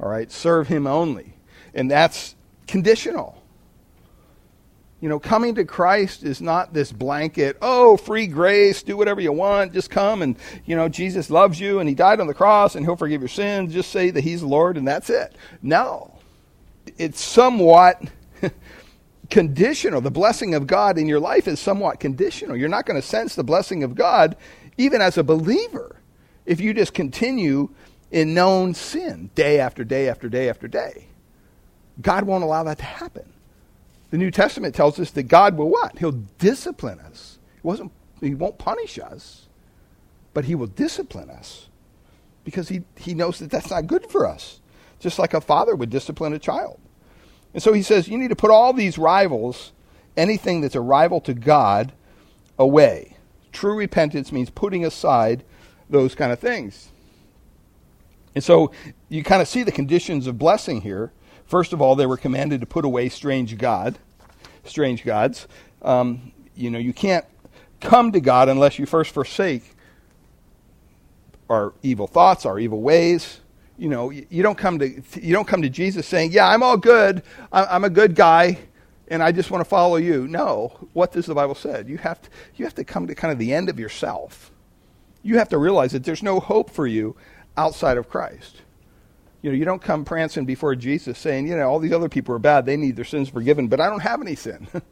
[0.00, 1.34] All right, serve him only.
[1.74, 3.42] And that's conditional.
[5.00, 9.32] You know, coming to Christ is not this blanket, oh, free grace, do whatever you
[9.32, 12.74] want, just come and, you know, Jesus loves you and he died on the cross
[12.74, 13.72] and he'll forgive your sins.
[13.72, 15.36] Just say that he's Lord and that's it.
[15.62, 16.17] No.
[16.96, 18.02] It's somewhat
[19.30, 20.00] conditional.
[20.00, 22.56] The blessing of God in your life is somewhat conditional.
[22.56, 24.36] You're not going to sense the blessing of God
[24.76, 25.96] even as a believer
[26.46, 27.68] if you just continue
[28.10, 31.06] in known sin day after day after day after day.
[32.00, 33.32] God won't allow that to happen.
[34.10, 35.98] The New Testament tells us that God will what?
[35.98, 37.38] He'll discipline us.
[37.54, 39.46] He, wasn't, he won't punish us,
[40.32, 41.68] but he will discipline us
[42.44, 44.60] because he, he knows that that's not good for us,
[44.98, 46.78] just like a father would discipline a child.
[47.54, 49.72] And so he says, you need to put all these rivals,
[50.16, 51.92] anything that's a rival to God,
[52.58, 53.16] away.
[53.52, 55.44] True repentance means putting aside
[55.88, 56.90] those kind of things.
[58.34, 58.70] And so
[59.08, 61.12] you kind of see the conditions of blessing here.
[61.46, 63.98] First of all, they were commanded to put away strange God,
[64.64, 65.48] strange gods.
[65.80, 67.24] Um, you know, you can't
[67.80, 69.74] come to God unless you first forsake
[71.48, 73.40] our evil thoughts, our evil ways.
[73.78, 74.88] You know, you don't come to
[75.20, 77.22] you don't come to Jesus saying, "Yeah, I'm all good.
[77.52, 78.58] I'm a good guy,
[79.06, 81.84] and I just want to follow you." No, what does the Bible say?
[81.86, 84.50] You have to you have to come to kind of the end of yourself.
[85.22, 87.16] You have to realize that there's no hope for you
[87.56, 88.62] outside of Christ.
[89.42, 92.34] You know, you don't come prancing before Jesus saying, you know, all these other people
[92.34, 92.66] are bad.
[92.66, 94.66] They need their sins forgiven, but I don't have any sin.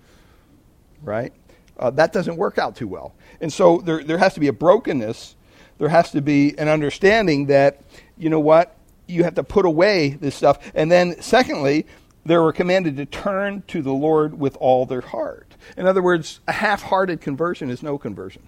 [1.03, 1.33] right?
[1.79, 3.14] Uh, that doesn't work out too well.
[3.40, 5.37] And so there, there has to be a brokenness.
[5.79, 7.83] There has to be an understanding that,
[8.16, 8.76] you know what,
[9.07, 10.59] you have to put away this stuff.
[10.74, 11.87] And then, secondly,
[12.24, 15.55] they were commanded to turn to the Lord with all their heart.
[15.76, 18.42] In other words, a half hearted conversion is no conversion,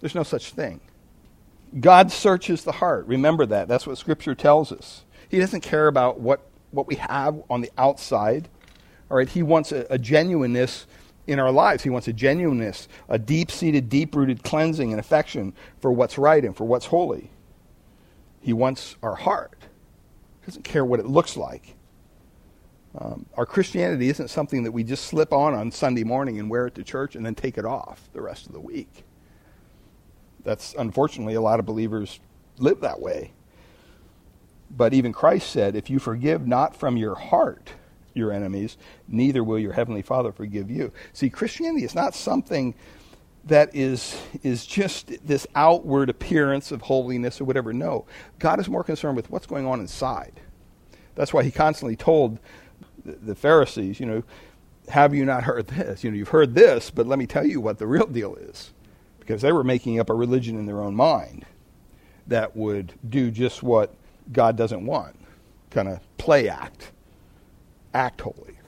[0.00, 0.80] there's no such thing.
[1.80, 3.06] God searches the heart.
[3.06, 3.66] Remember that.
[3.66, 5.04] That's what Scripture tells us.
[5.30, 8.48] He doesn't care about what, what we have on the outside.
[9.10, 10.86] All right, He wants a, a genuineness
[11.26, 11.82] in our lives.
[11.82, 16.44] He wants a genuineness, a deep seated, deep rooted cleansing and affection for what's right
[16.44, 17.30] and for what's holy.
[18.42, 19.58] He wants our heart.
[20.40, 21.76] He doesn't care what it looks like.
[22.98, 26.66] Um, our Christianity isn't something that we just slip on on Sunday morning and wear
[26.66, 29.04] it to church and then take it off the rest of the week.
[30.44, 32.20] That's unfortunately a lot of believers
[32.58, 33.32] live that way.
[34.70, 37.72] But even Christ said, if you forgive not from your heart
[38.14, 38.76] your enemies,
[39.08, 40.92] neither will your heavenly Father forgive you.
[41.12, 42.74] See, Christianity is not something
[43.44, 47.72] that is is just this outward appearance of holiness or whatever.
[47.72, 48.06] No,
[48.38, 50.40] God is more concerned with what's going on inside.
[51.14, 52.38] That's why he constantly told
[53.04, 54.22] the, the Pharisees, you know,
[54.88, 56.04] have you not heard this?
[56.04, 58.72] You know, you've heard this, but let me tell you what the real deal is
[59.18, 61.44] because they were making up a religion in their own mind
[62.26, 63.94] that would do just what
[64.32, 65.16] God doesn't want
[65.70, 66.92] kind of play act,
[67.94, 68.58] act holy.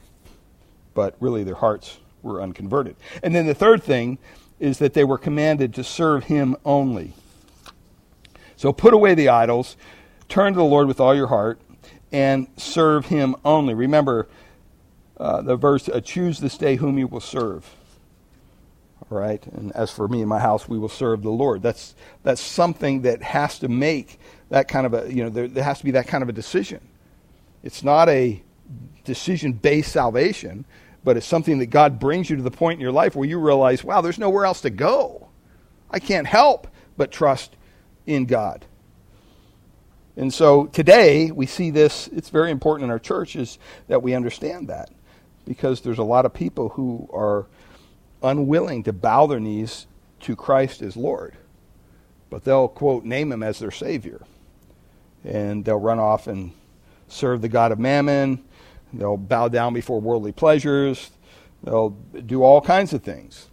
[0.95, 2.97] But really, their hearts were unconverted.
[3.23, 4.19] And then the third thing
[4.65, 7.13] is that they were commanded to serve Him only.
[8.57, 9.77] So put away the idols,
[10.29, 11.61] turn to the Lord with all your heart,
[12.11, 13.75] and serve Him only.
[13.75, 14.29] Remember
[15.19, 17.75] uh, the verse, uh, choose this day whom you will serve.
[19.11, 19.45] All right.
[19.49, 21.63] And as for me and my house, we will serve the Lord.
[21.63, 25.65] That's that's something that has to make that kind of a you know there, there
[25.65, 26.81] has to be that kind of a decision.
[27.63, 28.43] It's not a
[29.05, 30.65] decision based salvation,
[31.05, 33.39] but it's something that God brings you to the point in your life where you
[33.39, 35.29] realize, wow, there's nowhere else to go.
[35.91, 37.57] I can't help but trust
[38.07, 38.65] in God.
[40.17, 44.69] And so today we see this, it's very important in our churches that we understand
[44.69, 44.91] that
[45.45, 47.47] because there's a lot of people who are
[48.23, 49.87] unwilling to bow their knees
[50.21, 51.37] to Christ as Lord.
[52.31, 54.23] But they'll, quote, name him as their Savior.
[55.23, 56.53] And they'll run off and
[57.09, 58.43] serve the God of mammon.
[58.99, 61.11] They'll bow down before worldly pleasures.
[61.63, 63.49] They'll do all kinds of things.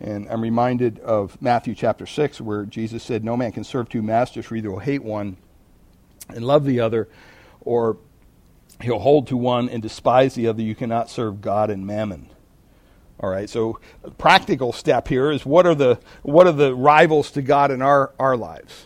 [0.00, 4.02] And I'm reminded of Matthew chapter 6, where Jesus said, No man can serve two
[4.02, 5.36] masters, for either will hate one
[6.28, 7.08] and love the other,
[7.60, 7.96] or
[8.80, 10.62] he'll hold to one and despise the other.
[10.62, 12.30] You cannot serve God and mammon.
[13.20, 13.80] All right, so
[14.16, 18.12] practical step here is what are the what are the rivals to God in our,
[18.16, 18.84] our lives?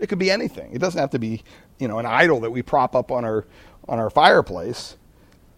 [0.00, 0.72] It could be anything.
[0.72, 1.44] It doesn't have to be
[1.78, 3.46] you know an idol that we prop up on our
[3.86, 4.96] on our fireplace.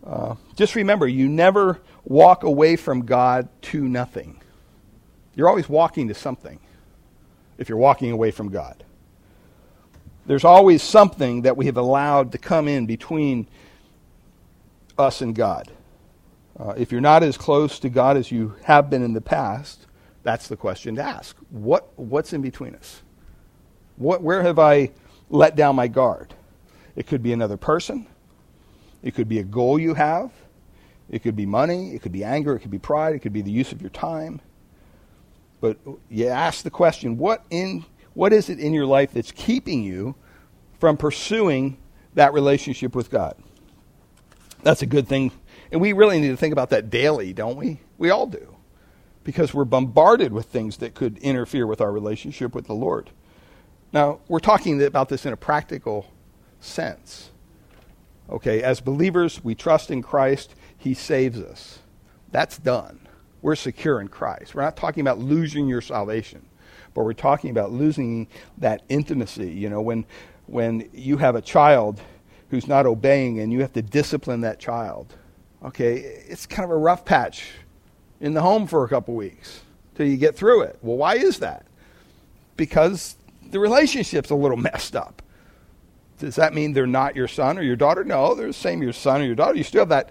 [0.07, 4.41] Uh, just remember, you never walk away from God to nothing.
[5.37, 6.61] You're always walking to something.
[7.59, 8.85] if you're walking away from God.
[10.27, 13.49] There's always something that we have allowed to come in between
[14.99, 15.73] us and God.
[16.59, 19.87] Uh, if you're not as close to God as you have been in the past,
[20.23, 21.37] that's the question to ask.
[21.51, 23.03] What, what's in between us?
[23.97, 24.93] What, where have I
[25.31, 26.35] let down my guard?
[26.97, 28.07] It could be another person.
[29.05, 30.33] It could be a goal you have.
[31.11, 31.95] It could be money.
[31.95, 32.57] It could be anger.
[32.57, 33.15] It could be pride.
[33.15, 34.41] It could be the use of your time.
[35.61, 35.77] But
[36.09, 40.15] you ask the question what, in, what is it in your life that's keeping you
[40.81, 41.77] from pursuing
[42.15, 43.37] that relationship with God?
[44.63, 45.33] That's a good thing.
[45.71, 47.81] And we really need to think about that daily, don't we?
[47.99, 48.57] We all do.
[49.23, 53.11] Because we're bombarded with things that could interfere with our relationship with the Lord.
[53.93, 56.07] Now, we're talking about this in a practical
[56.61, 57.31] sense.
[58.31, 61.79] Okay, as believers, we trust in Christ, He saves us.
[62.31, 63.01] That's done.
[63.43, 64.55] We're secure in Christ.
[64.55, 66.47] We're not talking about losing your salvation,
[66.95, 68.27] but we're talking about losing
[68.59, 69.51] that intimacy.
[69.51, 70.07] You know, when,
[70.47, 72.01] when you have a child
[72.51, 75.15] who's not obeying and you have to discipline that child,
[75.63, 77.51] okay, it's kind of a rough patch
[78.21, 79.61] in the home for a couple weeks
[79.95, 80.79] till you get through it.
[80.83, 81.67] Well, why is that?
[82.57, 83.17] Because
[83.51, 85.23] the relationship's a little messed up.
[86.19, 88.05] Does that mean they're not your son or your daughter?
[88.05, 89.57] No, they're the same your son or your daughter.
[89.57, 90.11] You still have that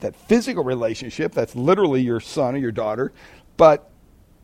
[0.00, 3.12] that physical relationship that's literally your son or your daughter,
[3.56, 3.90] but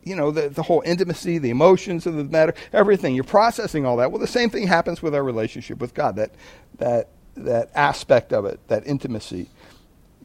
[0.03, 3.13] you know the, the whole intimacy, the emotions of the matter, everything.
[3.13, 4.11] You're processing all that.
[4.11, 6.15] Well, the same thing happens with our relationship with God.
[6.15, 6.31] That
[6.77, 9.49] that that aspect of it, that intimacy,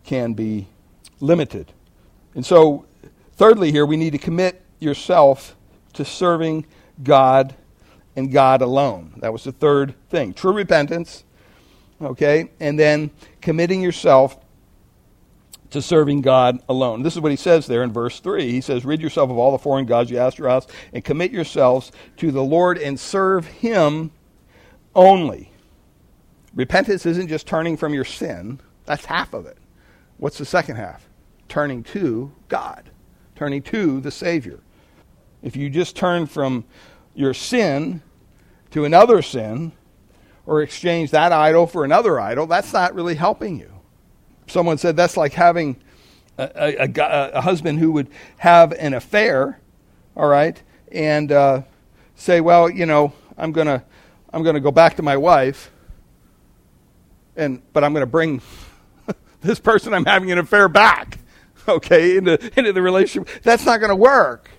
[0.04, 0.68] can be
[1.20, 1.72] limited.
[2.34, 2.86] And so,
[3.34, 5.56] thirdly, here we need to commit yourself
[5.94, 6.66] to serving
[7.02, 7.54] God
[8.16, 9.14] and God alone.
[9.18, 10.34] That was the third thing.
[10.34, 11.24] True repentance,
[12.00, 14.38] okay, and then committing yourself
[15.70, 17.02] to serving God alone.
[17.02, 18.50] This is what he says there in verse 3.
[18.50, 22.30] He says, Rid yourself of all the foreign gods you house and commit yourselves to
[22.30, 24.12] the Lord and serve him
[24.94, 25.50] only.
[26.54, 29.58] Repentance isn't just turning from your sin, that's half of it.
[30.18, 31.08] What's the second half?
[31.48, 32.90] Turning to God,
[33.34, 34.60] turning to the Savior.
[35.42, 36.64] If you just turn from
[37.14, 38.02] your sin
[38.70, 39.72] to another sin
[40.46, 43.70] or exchange that idol for another idol, that's not really helping you.
[44.46, 45.76] Someone said that's like having
[46.38, 49.60] a, a, a, a husband who would have an affair,
[50.16, 51.62] all right, and uh,
[52.14, 53.82] say, well, you know, I'm going to
[54.32, 55.70] I'm going to go back to my wife,
[57.36, 58.42] and but I'm going to bring
[59.40, 61.18] this person I'm having an affair back,
[61.68, 63.42] okay, into, into the relationship.
[63.42, 64.50] That's not going to work.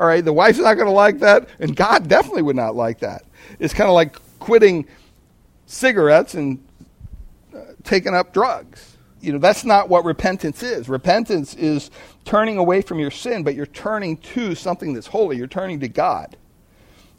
[0.00, 3.00] All right, the wife's not going to like that, and God definitely would not like
[3.00, 3.22] that.
[3.58, 4.86] It's kind of like quitting
[5.66, 6.66] cigarettes and
[7.54, 8.96] uh, taking up drugs.
[9.20, 10.88] You know, that's not what repentance is.
[10.88, 11.90] Repentance is
[12.24, 15.36] turning away from your sin, but you're turning to something that's holy.
[15.36, 16.34] You're turning to God.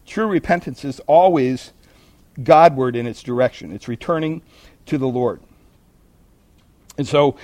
[0.07, 1.73] True repentance is always
[2.41, 3.71] Godward in its direction.
[3.71, 4.41] It's returning
[4.87, 5.39] to the Lord.
[6.97, 7.35] And so,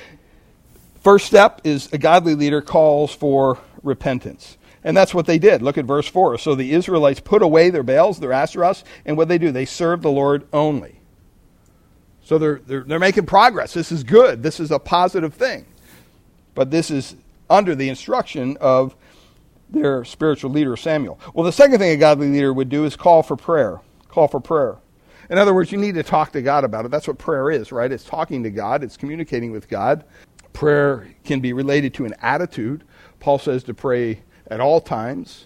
[1.03, 4.57] first step is a godly leader calls for repentance.
[4.87, 5.61] And that's what they did.
[5.61, 6.37] Look at verse 4.
[6.37, 9.51] So the Israelites put away their Baals, their Asherahs, and what they do?
[9.51, 11.01] They serve the Lord only.
[12.23, 13.73] So they're, they're, they're making progress.
[13.73, 14.43] This is good.
[14.43, 15.65] This is a positive thing.
[16.55, 17.17] But this is
[17.49, 18.95] under the instruction of
[19.69, 21.19] their spiritual leader, Samuel.
[21.33, 23.81] Well, the second thing a godly leader would do is call for prayer.
[24.07, 24.77] Call for prayer.
[25.29, 26.91] In other words, you need to talk to God about it.
[26.91, 27.91] That's what prayer is, right?
[27.91, 30.05] It's talking to God, it's communicating with God.
[30.53, 32.85] Prayer can be related to an attitude.
[33.19, 35.45] Paul says to pray at all times.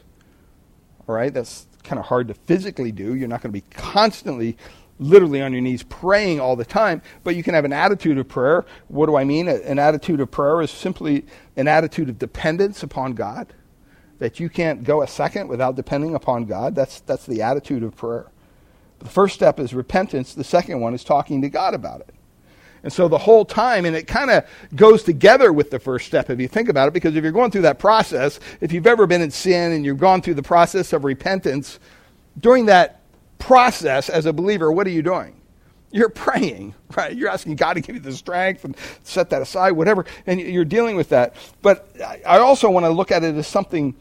[1.08, 3.16] All right, that's kind of hard to physically do.
[3.16, 4.58] You're not going to be constantly,
[5.00, 8.28] literally on your knees praying all the time, but you can have an attitude of
[8.28, 8.66] prayer.
[8.88, 9.48] What do I mean?
[9.48, 13.54] An attitude of prayer is simply an attitude of dependence upon God,
[14.20, 16.76] that you can't go a second without depending upon God.
[16.76, 18.28] That's, that's the attitude of prayer.
[19.00, 22.14] The first step is repentance, the second one is talking to God about it.
[22.84, 26.30] And so the whole time, and it kind of goes together with the first step
[26.30, 29.06] if you think about it, because if you're going through that process, if you've ever
[29.06, 31.80] been in sin and you've gone through the process of repentance,
[32.40, 33.02] during that
[33.38, 35.36] process as a believer, what are you doing?
[35.92, 37.16] You're praying, right?
[37.16, 40.66] You're asking God to give you the strength and set that aside, whatever, and you're
[40.66, 41.36] dealing with that.
[41.62, 43.96] But I also want to look at it as something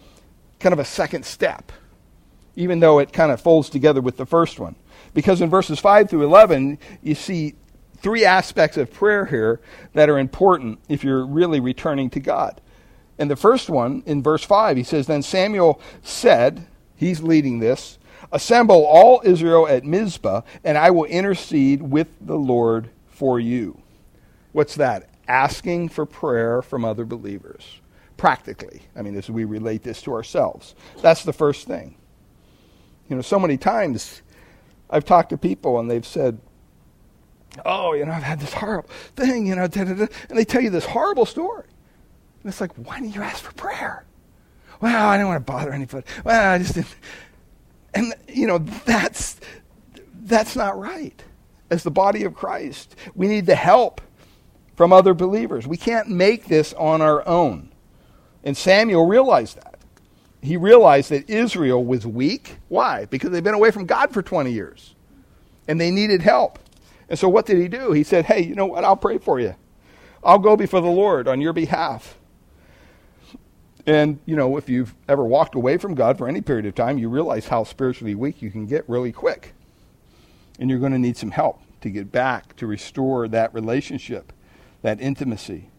[0.58, 1.72] kind of a second step,
[2.56, 4.76] even though it kind of folds together with the first one.
[5.12, 7.56] Because in verses 5 through 11, you see
[8.00, 9.60] three aspects of prayer here
[9.92, 12.60] that are important if you're really returning to God.
[13.18, 17.98] And the first one, in verse 5, he says, Then Samuel said, he's leading this,
[18.32, 23.82] Assemble all Israel at Mizpah, and I will intercede with the Lord for you.
[24.52, 25.08] What's that?
[25.26, 27.80] Asking for prayer from other believers.
[28.16, 28.82] Practically.
[28.94, 30.74] I mean, as we relate this to ourselves.
[31.02, 31.96] That's the first thing.
[33.08, 34.22] You know, so many times
[34.88, 36.38] I've talked to people and they've said,
[37.64, 40.44] Oh, you know, I've had this horrible thing, you know, da, da, da, and they
[40.44, 41.66] tell you this horrible story.
[42.42, 44.04] And it's like, why didn't you ask for prayer?
[44.80, 46.06] Well, I didn't want to bother anybody.
[46.24, 46.94] Well, I just didn't.
[47.92, 49.40] And, you know, that's,
[50.22, 51.22] that's not right.
[51.70, 54.00] As the body of Christ, we need the help
[54.76, 55.66] from other believers.
[55.66, 57.70] We can't make this on our own.
[58.42, 59.78] And Samuel realized that.
[60.42, 62.56] He realized that Israel was weak.
[62.68, 63.04] Why?
[63.04, 64.94] Because they've been away from God for 20 years.
[65.68, 66.58] And they needed help.
[67.10, 67.92] And so what did he do?
[67.92, 68.84] He said, Hey, you know what?
[68.84, 69.56] I'll pray for you.
[70.22, 72.16] I'll go before the Lord on your behalf.
[73.86, 76.98] And, you know, if you've ever walked away from God for any period of time,
[76.98, 79.54] you realize how spiritually weak you can get really quick.
[80.58, 84.32] And you're going to need some help to get back, to restore that relationship,
[84.82, 85.70] that intimacy.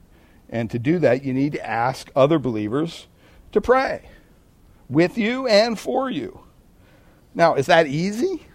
[0.49, 3.07] And to do that, you need to ask other believers
[3.51, 4.09] to pray
[4.89, 6.41] with you and for you.
[7.33, 8.47] Now, is that easy?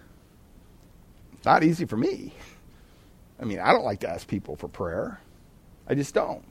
[1.45, 2.33] Not easy for me.
[3.39, 5.19] I mean, I don't like to ask people for prayer.
[5.87, 6.43] I just don't.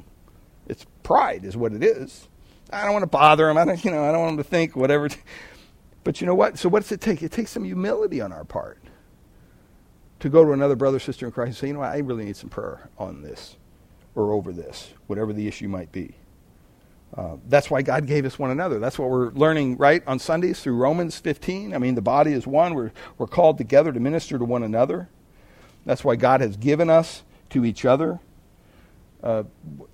[0.68, 2.28] It's pride, is what it is.
[2.72, 3.58] I don't want to bother them.
[3.58, 5.08] I don't, you know, I don't want them to think whatever.
[6.04, 6.56] But you know what?
[6.56, 7.22] So what does it take?
[7.22, 8.78] It takes some humility on our part
[10.20, 11.90] to go to another brother, sister in Christ and say, you know what?
[11.92, 13.56] I really need some prayer on this
[14.14, 16.14] or over this, whatever the issue might be.
[17.16, 18.78] Uh, that's why God gave us one another.
[18.78, 21.74] That's what we're learning, right, on Sundays through Romans 15.
[21.74, 22.74] I mean, the body is one.
[22.74, 25.08] We're, we're called together to minister to one another.
[25.86, 28.20] That's why God has given us to each other
[29.22, 29.44] uh,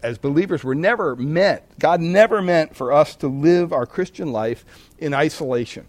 [0.03, 4.64] as believers, we're never meant, God never meant for us to live our Christian life
[4.99, 5.86] in isolation.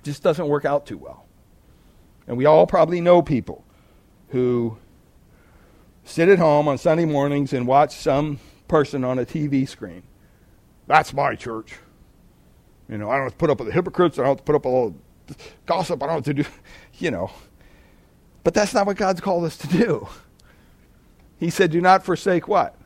[0.00, 1.24] It just doesn't work out too well.
[2.26, 3.64] And we all probably know people
[4.28, 4.76] who
[6.04, 10.02] sit at home on Sunday mornings and watch some person on a TV screen.
[10.86, 11.76] That's my church.
[12.88, 14.18] You know, I don't have to put up with the hypocrites.
[14.18, 14.94] I don't have to put up with all
[15.64, 16.02] gossip.
[16.02, 16.48] I don't have to do,
[16.98, 17.30] you know.
[18.46, 20.06] But that's not what God's called us to do.
[21.40, 22.76] He said, Do not forsake what?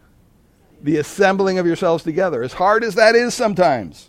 [0.80, 2.42] The assembling of yourselves together.
[2.42, 4.08] As hard as that is sometimes,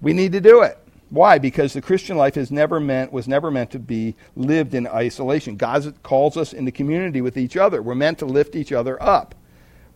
[0.00, 0.78] we need to do it.
[1.10, 1.38] Why?
[1.38, 5.56] Because the Christian life is never meant was never meant to be lived in isolation.
[5.56, 7.82] God calls us into community with each other.
[7.82, 9.34] We're meant to lift each other up.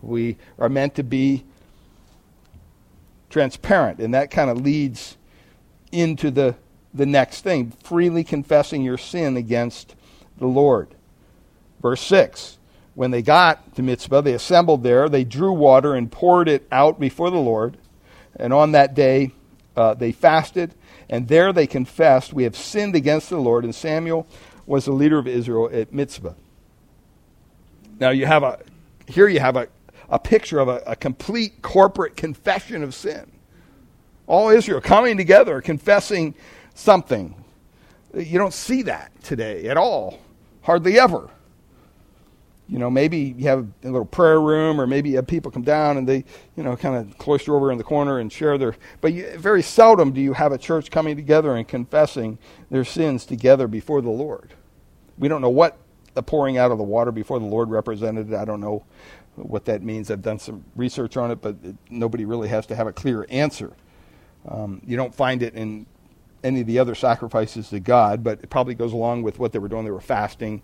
[0.01, 1.45] We are meant to be
[3.29, 5.15] transparent, and that kind of leads
[5.93, 6.55] into the
[6.93, 9.95] the next thing, freely confessing your sin against
[10.37, 10.95] the Lord.
[11.81, 12.57] Verse 6
[12.95, 15.09] when they got to Mizpah, they assembled there.
[15.09, 17.77] They drew water and poured it out before the Lord.
[18.35, 19.31] And on that day,
[19.75, 20.75] uh, they fasted.
[21.09, 23.63] And there they confessed, We have sinned against the Lord.
[23.63, 24.27] And Samuel
[24.65, 26.33] was the leader of Israel at Mizpah.
[27.99, 28.59] Now, you have a,
[29.07, 29.67] here you have a,
[30.09, 33.31] a picture of a, a complete corporate confession of sin.
[34.27, 36.35] All Israel coming together, confessing
[36.75, 37.35] something.
[38.15, 40.19] You don't see that today at all,
[40.63, 41.29] hardly ever
[42.67, 45.63] you know, maybe you have a little prayer room, or maybe you have people come
[45.63, 46.23] down and they,
[46.55, 48.75] you know, kind of cloister over in the corner and share their.
[49.01, 52.39] But you, very seldom do you have a church coming together and confessing
[52.71, 54.53] their sins together before the Lord.
[55.17, 55.77] We don't know what
[56.13, 58.33] the pouring out of the water before the Lord represented.
[58.33, 58.85] I don't know
[59.35, 60.09] what that means.
[60.09, 63.25] I've done some research on it, but it, nobody really has to have a clear
[63.29, 63.73] answer.
[64.47, 65.85] Um, you don't find it in
[66.43, 69.59] any of the other sacrifices to God, but it probably goes along with what they
[69.59, 69.85] were doing.
[69.85, 70.61] They were fasting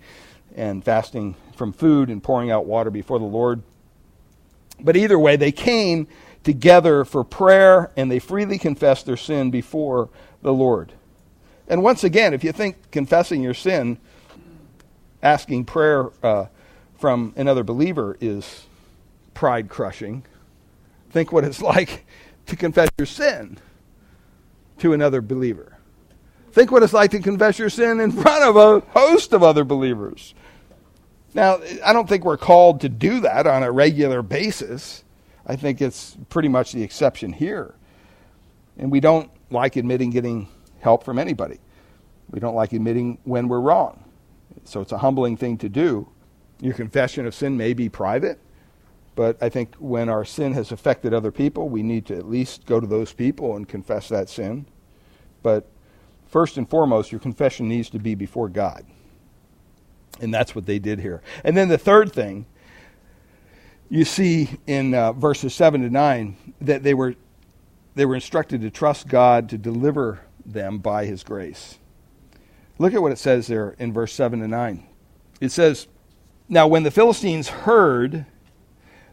[0.55, 3.61] and fasting from food and pouring out water before the Lord.
[4.80, 6.07] But either way, they came
[6.43, 10.09] together for prayer and they freely confessed their sin before
[10.41, 10.93] the Lord.
[11.67, 13.99] And once again, if you think confessing your sin,
[15.21, 16.45] asking prayer uh,
[16.97, 18.65] from another believer is
[19.34, 20.25] pride crushing,
[21.11, 22.05] think what it's like
[22.47, 23.57] to confess your sin
[24.80, 25.68] to another believer.
[26.52, 29.64] Think what it's like to confess your sin in front of a host of other
[29.64, 30.34] believers.
[31.34, 35.04] Now, I don't think we're called to do that on a regular basis.
[35.45, 37.76] I think it's pretty much the exception here.
[38.78, 40.47] And we don't like admitting getting
[40.80, 41.60] help from anybody.
[42.32, 44.04] We don't like admitting when we're wrong.
[44.64, 46.08] So it's a humbling thing to do.
[46.62, 48.39] Your confession of sin may be private,
[49.16, 52.66] but I think when our sin has affected other people, we need to at least
[52.66, 54.66] go to those people and confess that sin.
[55.41, 55.68] But
[56.30, 58.86] first and foremost, your confession needs to be before God.
[60.21, 61.21] And that's what they did here.
[61.43, 62.45] And then the third thing,
[63.89, 67.15] you see in uh, verses 7 to 9 that they were,
[67.95, 71.77] they were instructed to trust God to deliver them by his grace.
[72.77, 74.88] Look at what it says there in verse 7 to 9.
[75.41, 75.88] It says,
[76.47, 78.25] Now when the Philistines heard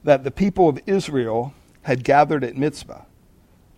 [0.05, 3.03] that the people of Israel had gathered at Mizpah,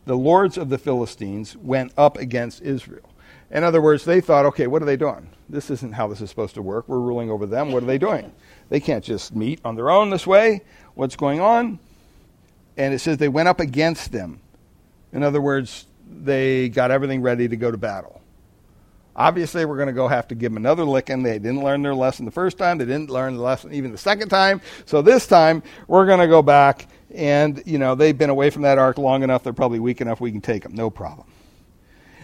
[0.05, 3.09] the lords of the Philistines went up against Israel.
[3.51, 5.29] In other words, they thought, okay, what are they doing?
[5.49, 6.89] This isn't how this is supposed to work.
[6.89, 7.73] We're ruling over them.
[7.73, 8.33] What are they doing?
[8.69, 10.63] They can't just meet on their own this way.
[10.95, 11.79] What's going on?
[12.77, 14.41] And it says they went up against them.
[15.13, 18.21] In other words, they got everything ready to go to battle.
[19.17, 21.25] Obviously, we're going to go have to give them another licking.
[21.25, 22.79] They didn't learn their lesson the first time.
[22.79, 24.61] They didn't learn the lesson even the second time.
[24.87, 26.87] So this time, we're going to go back.
[27.13, 29.43] And, you know, they've been away from that ark long enough.
[29.43, 30.75] They're probably weak enough we can take them.
[30.75, 31.27] No problem.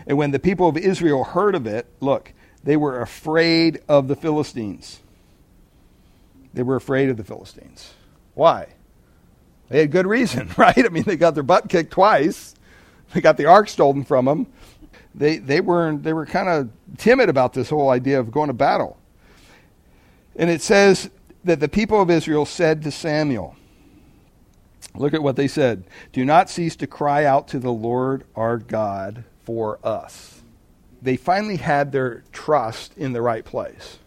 [0.07, 2.33] And when the people of Israel heard of it, look,
[2.63, 5.01] they were afraid of the Philistines.
[6.53, 7.95] They were afraid of the Philistines.
[8.35, 8.69] Why?
[9.69, 10.79] They had good reason, right?
[10.79, 12.55] I mean, they got their butt kicked twice.
[13.13, 14.47] They got the ark stolen from them
[15.15, 18.55] they, they were, they were kind of timid about this whole idea of going to
[18.55, 18.99] battle.
[20.37, 21.11] And it says
[21.45, 23.57] that the people of Israel said to Samuel,
[24.97, 25.85] Look at what they said.
[26.13, 30.43] Do not cease to cry out to the Lord our God for us.
[31.03, 33.99] They finally had their trust in the right place.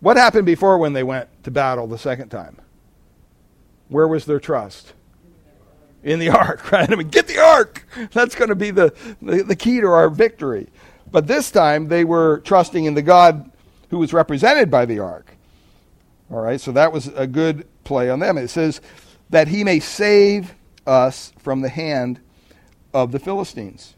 [0.00, 2.58] What happened before when they went to battle the second time?
[3.88, 4.92] Where was their trust?
[6.04, 6.90] in the ark, right?
[6.90, 7.86] I mean, get the ark.
[8.12, 10.68] That's going to be the, the, the, key to our victory.
[11.10, 13.50] But this time they were trusting in the God
[13.90, 15.36] who was represented by the ark.
[16.30, 18.38] All right, so that was a good play on them.
[18.38, 18.80] It says
[19.30, 20.54] that he may save
[20.86, 22.20] us from the hand
[22.92, 23.94] of the Philistines.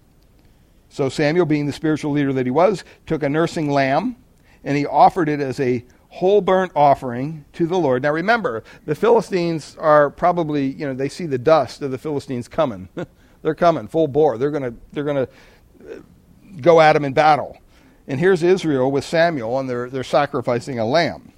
[0.97, 4.17] So Samuel, being the spiritual leader that he was, took a nursing lamb
[4.65, 8.03] and he offered it as a whole burnt offering to the Lord.
[8.03, 12.49] Now remember, the Philistines are probably, you know, they see the dust of the Philistines
[12.49, 12.89] coming.
[13.43, 14.39] they're coming full bore.
[14.39, 16.01] They're going to they're going to uh,
[16.63, 17.59] go at them in battle.
[18.09, 21.31] And here's Israel with Samuel and they're they're sacrificing a lamb.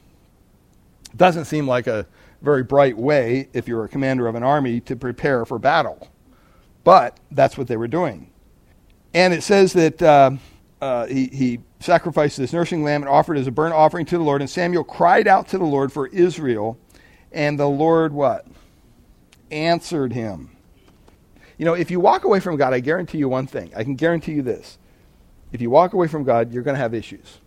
[1.17, 2.07] Doesn't seem like a
[2.43, 6.07] very bright way if you're a commander of an army to prepare for battle.
[6.85, 8.31] But that's what they were doing.
[9.15, 10.33] And it says that uh,
[10.81, 14.19] uh, he, he sacrificed this nursing lamb and offered it as a burnt offering to
[14.19, 14.41] the Lord.
[14.41, 16.79] And Samuel cried out to the Lord for Israel,
[17.33, 18.47] and the Lord what?
[19.51, 20.51] Answered him.
[21.57, 23.73] You know, if you walk away from God, I guarantee you one thing.
[23.75, 24.79] I can guarantee you this.
[25.51, 27.39] If you walk away from God, you're going to have issues.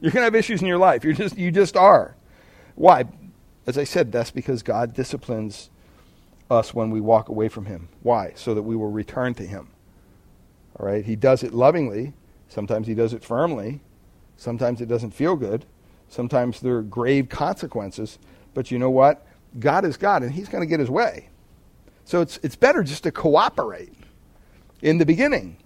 [0.00, 1.04] You're going to have issues in your life.
[1.04, 2.16] You're just, you just are.
[2.74, 3.04] Why?
[3.66, 5.70] As I said, that's because God disciplines
[6.50, 7.88] us when we walk away from Him.
[8.02, 8.32] Why?
[8.34, 9.68] So that we will return to Him.
[10.78, 11.04] All right?
[11.04, 12.14] He does it lovingly,
[12.52, 13.80] Sometimes he does it firmly.
[14.36, 15.64] Sometimes it doesn't feel good.
[16.10, 18.18] Sometimes there are grave consequences.
[18.52, 19.26] But you know what?
[19.58, 21.30] God is God, and he's going to get his way.
[22.04, 23.94] So it's, it's better just to cooperate
[24.82, 25.56] in the beginning.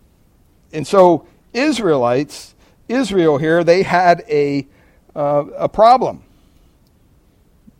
[0.72, 2.54] And so, Israelites,
[2.88, 4.68] Israel here, they had a,
[5.16, 6.22] uh, a problem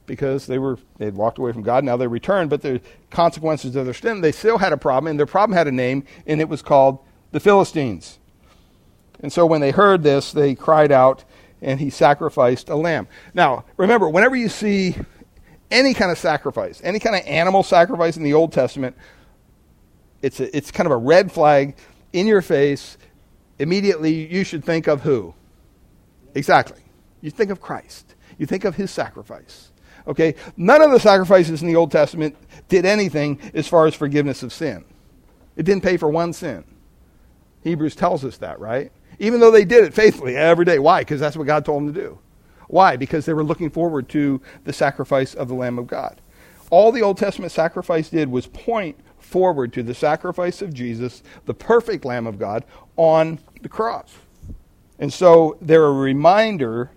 [0.06, 1.84] because they were they had walked away from God.
[1.84, 5.18] Now they returned, but the consequences of their sin, they still had a problem, and
[5.18, 7.00] their problem had a name, and it was called
[7.32, 8.18] the Philistines.
[9.20, 11.24] And so when they heard this, they cried out,
[11.62, 13.08] and he sacrificed a lamb.
[13.34, 14.94] Now, remember, whenever you see
[15.70, 18.96] any kind of sacrifice, any kind of animal sacrifice in the Old Testament,
[20.22, 21.76] it's, a, it's kind of a red flag
[22.12, 22.98] in your face.
[23.58, 25.34] Immediately, you should think of who?
[26.34, 26.80] Exactly.
[27.20, 28.14] You think of Christ.
[28.38, 29.72] You think of his sacrifice.
[30.06, 30.34] Okay?
[30.56, 32.36] None of the sacrifices in the Old Testament
[32.68, 34.84] did anything as far as forgiveness of sin.
[35.56, 36.64] It didn't pay for one sin.
[37.66, 38.92] Hebrews tells us that, right?
[39.18, 40.78] even though they did it faithfully every day.
[40.78, 41.00] Why?
[41.00, 42.18] Because that's what God told them to do.
[42.68, 42.96] Why?
[42.96, 46.20] Because they were looking forward to the sacrifice of the Lamb of God.
[46.70, 51.54] All the Old Testament sacrifice did was point forward to the sacrifice of Jesus, the
[51.54, 52.64] perfect Lamb of God,
[52.96, 54.12] on the cross.
[54.98, 56.90] And so they're a reminder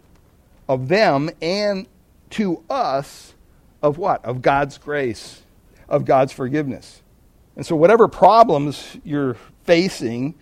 [0.68, 1.88] of them and
[2.32, 3.34] to us
[3.82, 4.24] of what?
[4.26, 5.44] Of God's grace,
[5.88, 7.02] of God's forgiveness.
[7.56, 10.36] And so, whatever problems you're facing,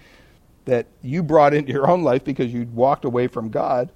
[0.68, 3.90] that you brought into your own life because you walked away from God,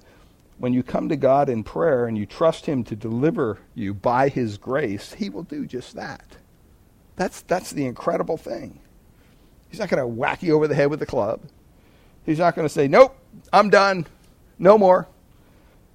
[0.56, 4.28] when you come to God in prayer and you trust Him to deliver you by
[4.28, 6.24] His grace, He will do just that.
[7.16, 8.80] That's, that's the incredible thing.
[9.68, 11.42] He's not going to whack you over the head with a club.
[12.24, 13.16] He's not going to say, Nope,
[13.52, 14.06] I'm done.
[14.58, 15.08] No more.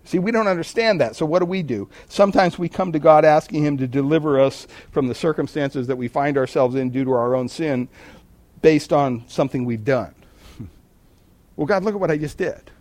[0.03, 1.15] See, we don't understand that.
[1.15, 1.89] So what do we do?
[2.07, 6.07] Sometimes we come to God asking Him to deliver us from the circumstances that we
[6.07, 7.89] find ourselves in due to our own sin
[8.61, 10.13] based on something we've done.
[11.57, 12.71] Well, God, look at what I just did.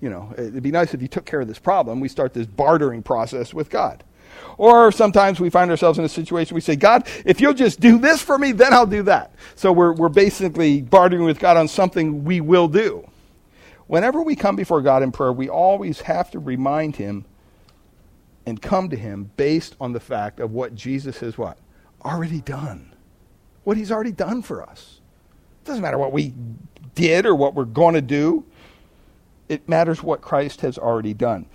[0.00, 2.00] You know, it'd be nice if you took care of this problem.
[2.00, 4.04] We start this bartering process with God.
[4.58, 7.98] Or sometimes we find ourselves in a situation we say, God, if you'll just do
[7.98, 9.34] this for me, then I'll do that.
[9.56, 13.08] So we're, we're basically bartering with God on something we will do.
[13.88, 17.24] Whenever we come before God in prayer, we always have to remind Him
[18.46, 21.58] and come to Him based on the fact of what Jesus has what?
[22.04, 22.94] Already done.
[23.64, 25.00] What He's already done for us.
[25.64, 26.34] doesn't matter what we
[26.96, 28.44] did or what we're going to do.
[29.48, 31.46] It matters what Christ has already done.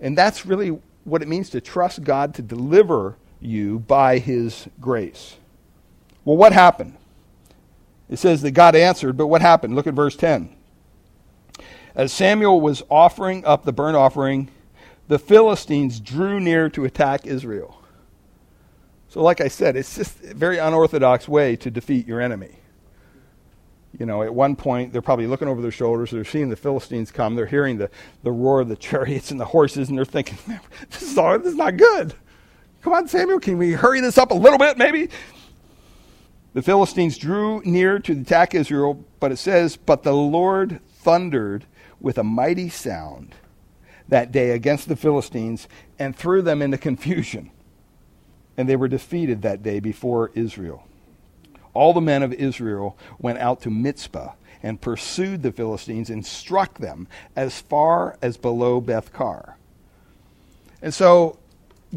[0.00, 5.36] And that's really what it means to trust God to deliver you by his grace.
[6.24, 6.96] Well, what happened?
[8.10, 9.76] It says that God answered, but what happened?
[9.76, 10.54] Look at verse 10.
[11.94, 14.50] As Samuel was offering up the burnt offering,
[15.08, 17.78] the Philistines drew near to attack Israel.
[19.08, 22.56] So, like I said, it's just a very unorthodox way to defeat your enemy.
[23.98, 26.10] You know, at one point, they're probably looking over their shoulders.
[26.10, 27.34] They're seeing the Philistines come.
[27.34, 27.90] They're hearing the,
[28.22, 30.38] the roar of the chariots and the horses, and they're thinking,
[30.90, 32.14] this is, all, this is not good.
[32.80, 35.08] Come on, Samuel, can we hurry this up a little bit, maybe?
[36.54, 41.66] The Philistines drew near to attack Israel, but it says, But the Lord thundered
[42.00, 43.34] with a mighty sound
[44.08, 45.68] that day against the Philistines
[45.98, 47.50] and threw them into confusion.
[48.56, 50.86] And they were defeated that day before Israel
[51.74, 56.78] all the men of Israel went out to Mizpah and pursued the Philistines and struck
[56.78, 59.54] them as far as below Bethkar.
[60.80, 61.38] And so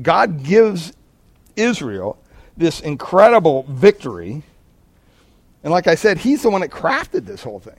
[0.02, 0.94] God gives
[1.56, 2.18] Israel
[2.58, 4.44] this incredible victory.
[5.64, 7.74] And like I said, he's the one that crafted this whole thing.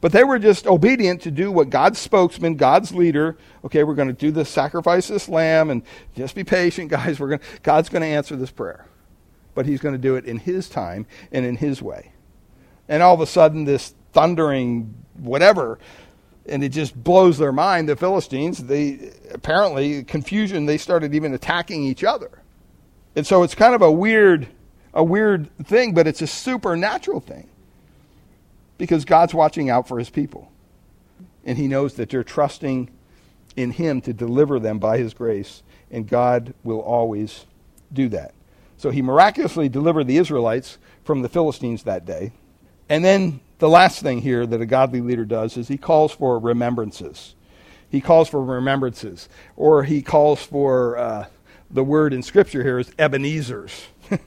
[0.00, 4.08] But they were just obedient to do what God's spokesman, God's leader, okay, we're going
[4.08, 5.82] to do this, sacrifice this lamb, and
[6.14, 7.18] just be patient, guys.
[7.18, 8.84] We're going, God's going to answer this prayer
[9.56, 12.12] but he's going to do it in his time and in his way.
[12.88, 15.80] And all of a sudden, this thundering whatever,
[16.44, 17.88] and it just blows their mind.
[17.88, 20.66] The Philistines, they apparently confusion.
[20.66, 22.30] They started even attacking each other,
[23.16, 24.46] and so it's kind of a weird,
[24.94, 27.48] a weird thing, but it's a supernatural thing
[28.78, 30.52] because God's watching out for His people,
[31.44, 32.90] and He knows that they're trusting
[33.56, 37.46] in Him to deliver them by His grace, and God will always
[37.92, 38.35] do that.
[38.76, 42.32] So he miraculously delivered the Israelites from the Philistines that day.
[42.88, 46.38] And then the last thing here that a godly leader does is he calls for
[46.38, 47.34] remembrances.
[47.88, 51.26] He calls for remembrances, or he calls for uh,
[51.70, 53.86] the word in Scripture here is Ebenezer's.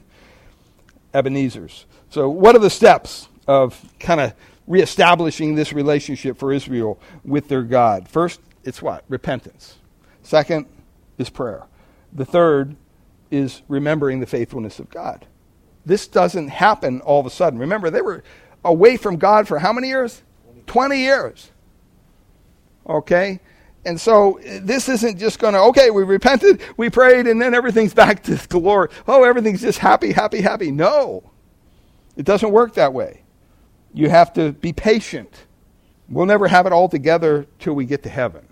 [1.14, 1.86] Ebenezer's.
[2.08, 4.34] So, what are the steps of kind of
[4.66, 8.08] reestablishing this relationship for Israel with their God?
[8.08, 9.04] First, it's what?
[9.08, 9.76] Repentance.
[10.22, 10.66] Second
[11.18, 11.64] is prayer.
[12.12, 12.76] The third
[13.30, 15.26] is remembering the faithfulness of God.
[15.86, 17.58] This doesn't happen all of a sudden.
[17.58, 18.22] Remember, they were
[18.64, 20.22] away from God for how many years?
[20.66, 21.50] 20 years.
[22.86, 23.40] Okay?
[23.84, 27.94] And so this isn't just going to, okay, we repented, we prayed, and then everything's
[28.04, 28.88] back to glory.
[29.08, 30.70] Oh, everything's just happy, happy, happy.
[30.70, 31.30] No.
[32.16, 33.22] It doesn't work that way.
[33.94, 35.46] You have to be patient.
[36.08, 38.46] We'll never have it all together till we get to heaven.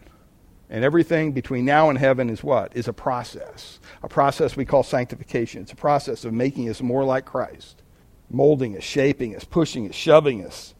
[0.70, 2.76] And everything between now and heaven is what?
[2.76, 3.80] Is a process.
[4.02, 5.62] A process we call sanctification.
[5.62, 7.82] It's a process of making us more like Christ,
[8.30, 10.74] molding us, shaping us, pushing us, shoving us.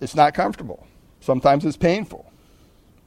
[0.00, 0.86] It's not comfortable.
[1.20, 2.30] Sometimes it's painful.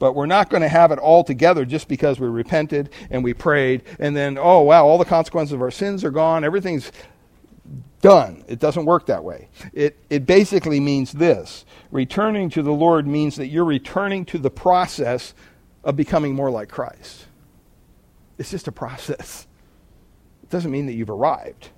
[0.00, 3.34] But we're not going to have it all together just because we repented and we
[3.34, 6.44] prayed and then, oh, wow, all the consequences of our sins are gone.
[6.44, 6.92] Everything's
[8.00, 8.44] done.
[8.46, 9.48] It doesn't work that way.
[9.72, 14.50] It, it basically means this returning to the Lord means that you're returning to the
[14.50, 15.34] process
[15.84, 17.26] of becoming more like Christ.
[18.38, 19.46] It's just a process.
[20.42, 21.68] It doesn't mean that you've arrived.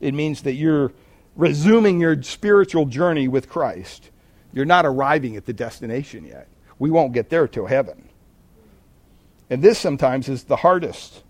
[0.00, 0.92] It means that you're
[1.36, 4.10] resuming your spiritual journey with Christ.
[4.52, 6.48] You're not arriving at the destination yet.
[6.78, 8.08] We won't get there till heaven.
[9.50, 11.22] And this sometimes is the hardest.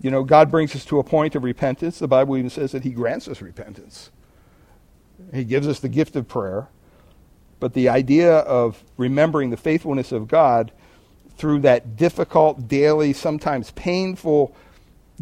[0.00, 1.98] You know, God brings us to a point of repentance.
[1.98, 4.10] The Bible even says that He grants us repentance.
[5.34, 6.68] He gives us the gift of prayer.
[7.60, 10.72] But the idea of remembering the faithfulness of God
[11.38, 14.54] through that difficult, daily, sometimes painful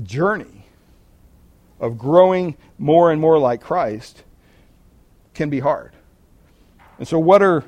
[0.03, 0.67] journey
[1.79, 4.25] of growing more and more like Christ
[5.35, 5.93] can be hard.
[6.99, 7.65] And so, what are,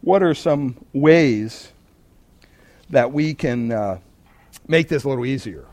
[0.00, 1.72] what are some ways
[2.90, 3.98] that we can uh,
[4.66, 5.64] make this a little easier?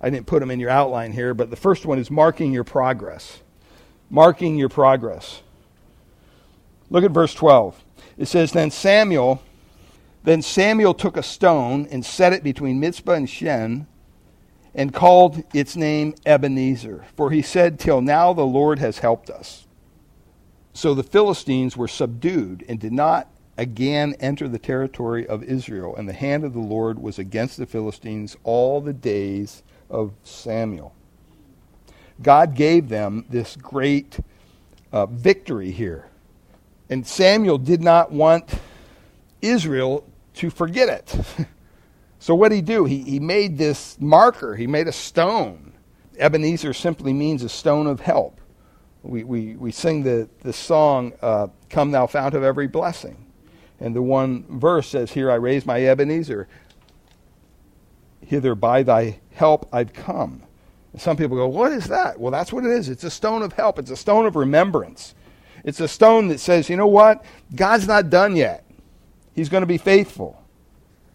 [0.00, 2.64] I didn't put them in your outline here, but the first one is marking your
[2.64, 3.40] progress.
[4.10, 5.42] Marking your progress.
[6.90, 7.82] Look at verse 12.
[8.18, 9.42] It says, Then Samuel
[10.24, 13.86] then Samuel took a stone and set it between Mizpah and Shen
[14.74, 19.66] and called its name Ebenezer, for he said, Till now the Lord has helped us.
[20.72, 26.08] So the Philistines were subdued and did not again enter the territory of Israel, and
[26.08, 30.94] the hand of the Lord was against the Philistines all the days of Samuel.
[32.22, 34.18] God gave them this great
[34.92, 36.06] uh, victory here.
[36.88, 38.54] And Samuel did not want
[39.42, 40.04] Israel
[40.34, 41.46] to forget it.
[42.18, 42.84] so what did he do?
[42.84, 45.72] He, he made this marker, he made a stone.
[46.18, 48.40] Ebenezer simply means a stone of help
[49.02, 53.26] We, we, we sing the, the song, uh, Come Thou Fount of Every Blessing.
[53.80, 56.48] And the one verse says, Here I raise my Ebenezer,
[58.20, 60.42] hither by thy help I've come.
[60.92, 62.20] And some people go, What is that?
[62.20, 62.88] Well, that's what it is.
[62.88, 65.14] It's a stone of help, it's a stone of remembrance.
[65.64, 67.24] It's a stone that says, You know what?
[67.54, 68.64] God's not done yet.
[69.34, 70.42] He's going to be faithful.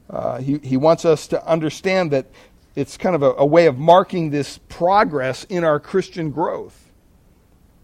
[0.10, 2.28] Uh, he, he wants us to understand that
[2.76, 6.92] it's kind of a, a way of marking this progress in our Christian growth.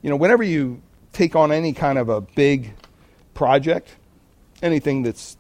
[0.02, 0.82] You know, whenever you
[1.12, 2.74] take on any kind of a big
[3.34, 3.96] project,
[4.62, 5.38] anything that's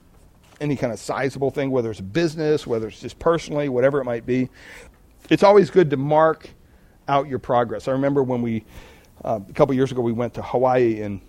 [0.59, 4.05] any kind of sizable thing, whether it's a business, whether it's just personally, whatever it
[4.05, 4.49] might be,
[5.29, 6.49] it's always good to mark
[7.07, 7.87] out your progress.
[7.87, 8.63] I remember when we,
[9.23, 11.21] uh, a couple years ago, we went to Hawaii and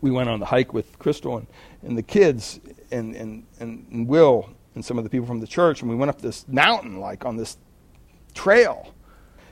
[0.00, 1.46] we went on the hike with Crystal and,
[1.82, 5.82] and the kids and, and, and Will and some of the people from the church,
[5.82, 7.56] and we went up this mountain, like on this
[8.34, 8.94] trail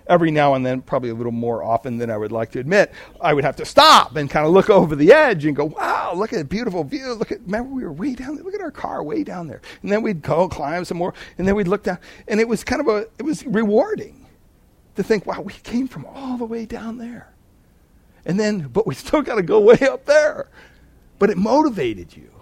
[0.06, 2.92] every now and then, probably a little more often than I would like to admit,
[3.20, 6.12] I would have to stop and kind of look over the edge and go, wow,
[6.14, 7.14] look at the beautiful view.
[7.14, 8.44] Look at, remember we were way down there.
[8.44, 9.60] Look at our car way down there.
[9.82, 11.98] And then we'd go climb some more, and then we'd look down.
[12.28, 14.26] And it was kind of a, it was rewarding
[14.96, 17.31] to think, wow, we came from all the way down there.
[18.24, 20.48] And then, but we still got to go way up there.
[21.18, 22.32] But it motivated you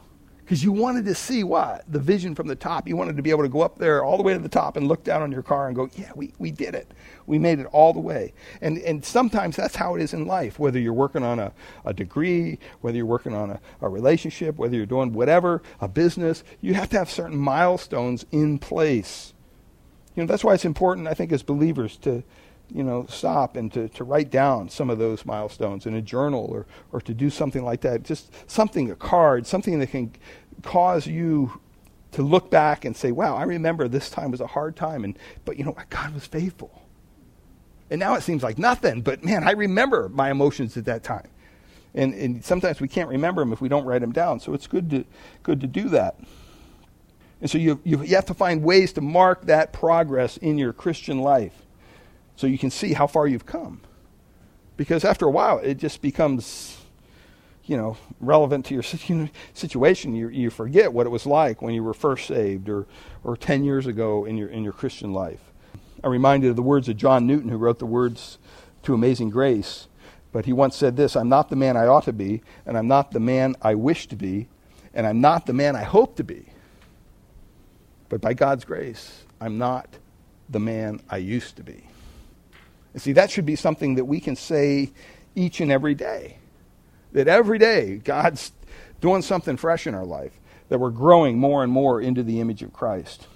[0.51, 1.85] because you wanted to see what?
[1.93, 2.89] The vision from the top.
[2.89, 4.77] You wanted to be able to go up there all the way to the top
[4.77, 6.91] and look down on your car and go, yeah, we, we did it.
[7.27, 8.33] We made it all the way.
[8.61, 11.53] And, and sometimes that's how it is in life, whether you're working on a,
[11.85, 16.43] a degree, whether you're working on a, a relationship, whether you're doing whatever, a business,
[16.61, 19.35] you have to have certain milestones in place.
[20.17, 22.25] You know, that's why it's important, I think, as believers to,
[22.71, 26.47] you know, stop and to, to write down some of those milestones in a journal
[26.51, 28.03] or, or to do something like that.
[28.03, 30.13] Just something, a card, something that can
[30.63, 31.61] cause you
[32.13, 35.19] to look back and say, wow, I remember this time was a hard time, and,
[35.45, 35.89] but you know what?
[35.91, 36.83] God was faithful.
[37.91, 41.29] And now it seems like nothing, but man, I remember my emotions at that time.
[41.95, 44.39] And, and sometimes we can't remember them if we don't write them down.
[44.39, 45.05] So it's good to,
[45.43, 46.17] good to do that.
[47.41, 50.73] And so you, you, you have to find ways to mark that progress in your
[50.73, 51.67] Christian life
[52.37, 53.81] so you can see how far you've come.
[54.77, 56.81] Because after a while, it just becomes
[57.71, 58.83] you know, relevant to your
[59.55, 62.85] situation, you, you forget what it was like when you were first saved or,
[63.23, 65.41] or 10 years ago in your, in your Christian life.
[66.03, 68.39] I'm reminded of the words of John Newton, who wrote the words
[68.83, 69.87] to Amazing Grace.
[70.33, 72.89] But he once said this I'm not the man I ought to be, and I'm
[72.89, 74.49] not the man I wish to be,
[74.93, 76.47] and I'm not the man I hope to be.
[78.09, 79.99] But by God's grace, I'm not
[80.49, 81.87] the man I used to be.
[82.93, 84.91] And see, that should be something that we can say
[85.35, 86.39] each and every day.
[87.13, 88.53] That every day God's
[89.01, 90.33] doing something fresh in our life,
[90.69, 93.27] that we're growing more and more into the image of Christ.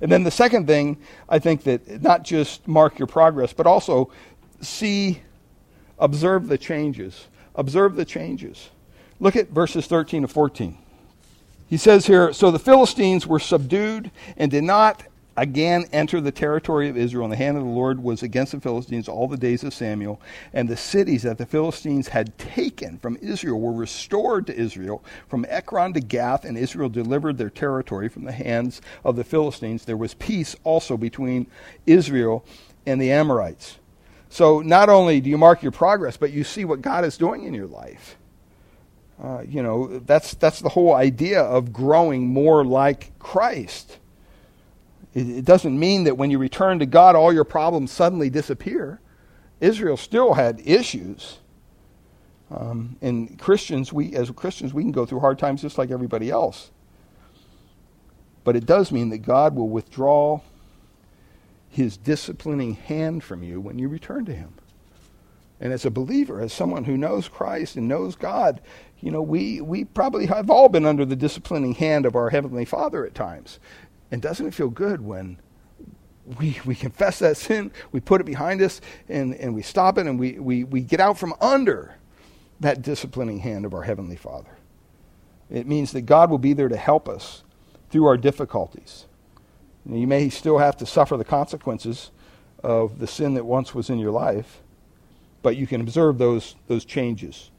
[0.00, 4.10] And then the second thing, I think that not just mark your progress, but also
[4.60, 5.22] see,
[5.98, 7.28] observe the changes.
[7.54, 8.70] Observe the changes.
[9.20, 10.78] Look at verses 13 to 14.
[11.68, 15.02] He says here So the Philistines were subdued and did not
[15.38, 18.60] again enter the territory of Israel, and the hand of the Lord was against the
[18.60, 20.20] Philistines all the days of Samuel.
[20.52, 25.46] And the cities that the Philistines had taken from Israel were restored to Israel, from
[25.48, 29.84] Ekron to Gath, and Israel delivered their territory from the hands of the Philistines.
[29.84, 31.46] There was peace also between
[31.86, 32.44] Israel
[32.84, 33.78] and the Amorites.
[34.28, 37.44] So not only do you mark your progress, but you see what God is doing
[37.44, 38.16] in your life.
[39.22, 43.98] Uh, you know, that's, that's the whole idea of growing more like Christ.
[45.14, 49.00] It doesn't mean that when you return to God, all your problems suddenly disappear.
[49.60, 51.38] Israel still had issues.
[52.50, 56.30] Um, and Christians, we as Christians, we can go through hard times just like everybody
[56.30, 56.70] else.
[58.44, 60.40] But it does mean that God will withdraw
[61.68, 64.54] his disciplining hand from you when you return to him.
[65.60, 68.60] And as a believer, as someone who knows Christ and knows God,
[69.00, 72.64] you know, we, we probably have all been under the disciplining hand of our Heavenly
[72.64, 73.58] Father at times.
[74.10, 75.38] And doesn't it feel good when
[76.38, 80.06] we, we confess that sin, we put it behind us, and, and we stop it,
[80.06, 81.94] and we, we, we get out from under
[82.60, 84.50] that disciplining hand of our Heavenly Father?
[85.50, 87.42] It means that God will be there to help us
[87.90, 89.06] through our difficulties.
[89.86, 92.10] You may still have to suffer the consequences
[92.62, 94.60] of the sin that once was in your life,
[95.42, 97.50] but you can observe those, those changes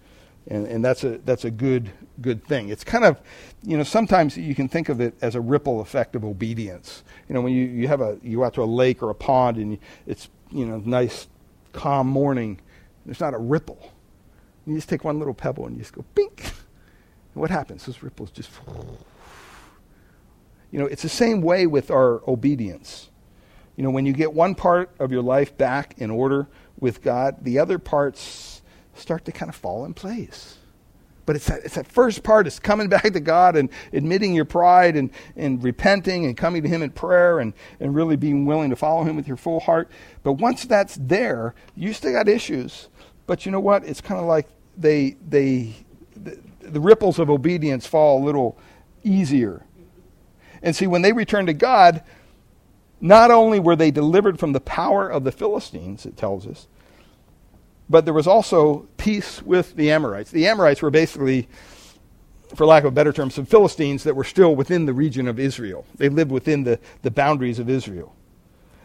[0.50, 1.92] and, and that's a that's a good
[2.22, 2.70] good thing.
[2.70, 3.22] It's kind of,
[3.64, 7.04] you know, sometimes you can think of it as a ripple effect of obedience.
[7.30, 9.16] You know, when you, you have a you go out to a lake or a
[9.16, 9.78] pond and
[10.08, 11.28] it's you know nice
[11.72, 12.60] calm morning,
[13.06, 13.94] there's not a ripple.
[14.66, 16.42] You just take one little pebble and you just go bink.
[16.42, 17.86] And what happens?
[17.86, 18.50] Those ripples just.
[20.72, 23.10] You know, it's the same way with our obedience.
[23.76, 26.48] You know, when you get one part of your life back in order
[26.80, 28.59] with God, the other parts
[29.00, 30.58] start to kind of fall in place.
[31.26, 34.46] But it's that, it's that first part, it's coming back to God and admitting your
[34.46, 38.72] pride and, and repenting and coming to Him in prayer and, and really being willing
[38.72, 39.92] to follow Him with your full heart.
[40.24, 42.90] But once that's there, you still got issues.
[43.28, 43.86] But you know what?
[43.86, 45.76] It's kind of like they, they,
[46.16, 48.58] the, the ripples of obedience fall a little
[49.04, 49.66] easier.
[50.64, 52.04] And see, when they returned to God,
[53.02, 56.68] not only were they delivered from the power of the Philistines, it tells us,
[57.90, 60.32] but there was also peace with the Amorites.
[60.32, 61.48] The Amorites were basically,
[62.56, 65.40] for lack of a better term, some Philistines that were still within the region of
[65.40, 65.86] Israel.
[65.96, 68.16] They lived within the, the boundaries of Israel.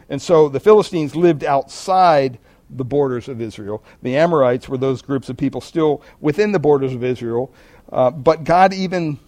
[0.09, 2.39] And so the Philistines lived outside
[2.69, 3.83] the borders of Israel.
[4.01, 7.53] The Amorites were those groups of people still within the borders of Israel.
[7.91, 9.19] Uh, but God even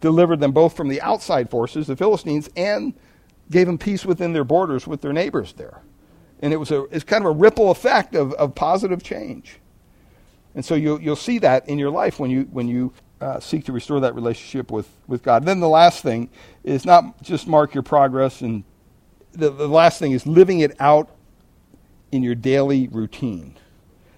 [0.00, 2.94] delivered them both from the outside forces, the Philistines, and
[3.50, 5.82] gave them peace within their borders with their neighbors there.
[6.40, 9.58] And it was a, it's kind of a ripple effect of, of positive change.
[10.54, 13.64] And so you'll, you'll see that in your life when you, when you uh, seek
[13.64, 15.42] to restore that relationship with, with God.
[15.42, 16.30] And then the last thing
[16.64, 18.64] is not just mark your progress, and
[19.32, 21.10] the, the last thing is living it out
[22.12, 23.56] in your daily routine.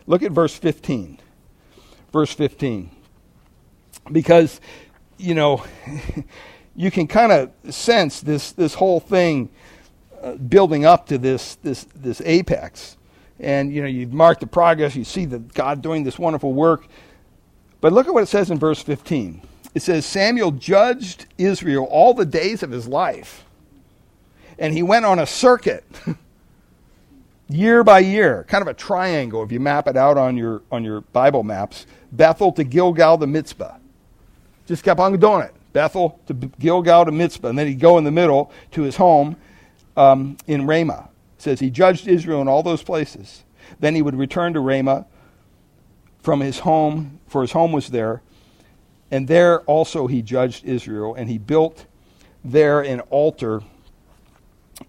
[0.06, 1.18] Look at verse 15.
[2.12, 2.90] Verse 15.
[4.12, 4.60] Because,
[5.18, 5.64] you know,
[6.76, 9.50] you can kind of sense this, this whole thing
[10.48, 12.96] building up to this, this, this apex.
[13.38, 16.86] And, you know, you mark the progress, you see that God doing this wonderful work.
[17.80, 19.42] But look at what it says in verse 15.
[19.74, 23.44] It says, Samuel judged Israel all the days of his life.
[24.58, 25.84] And he went on a circuit
[27.48, 30.84] year by year, kind of a triangle if you map it out on your, on
[30.84, 33.76] your Bible maps Bethel to Gilgal to Mizpah.
[34.66, 35.54] Just kept on doing it.
[35.72, 37.48] Bethel to Gilgal to Mizpah.
[37.48, 39.36] And then he'd go in the middle to his home
[40.00, 41.10] um, in Ramah.
[41.36, 43.44] It says he judged Israel in all those places.
[43.78, 45.06] Then he would return to Ramah
[46.20, 48.22] from his home, for his home was there.
[49.10, 51.86] And there also he judged Israel, and he built
[52.44, 53.62] there an altar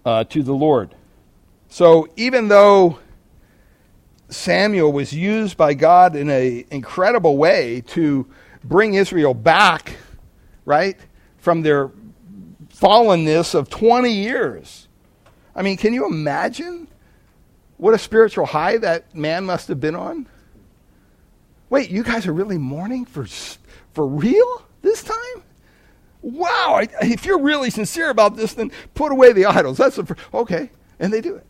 [0.04, 0.94] uh, to the Lord.
[1.68, 2.98] So even though
[4.30, 8.26] Samuel was used by God in an incredible way to
[8.64, 9.96] bring Israel back,
[10.64, 10.96] right,
[11.36, 11.90] from their
[12.74, 14.88] fallenness of 20 years.
[15.54, 16.88] I mean, can you imagine
[17.76, 20.26] what a spiritual high that man must have been on?
[21.68, 23.26] Wait, you guys are really mourning for,
[23.92, 25.42] for real this time?
[26.22, 29.78] Wow, if you're really sincere about this, then put away the idols.
[29.78, 31.46] That's the, okay, and they do it.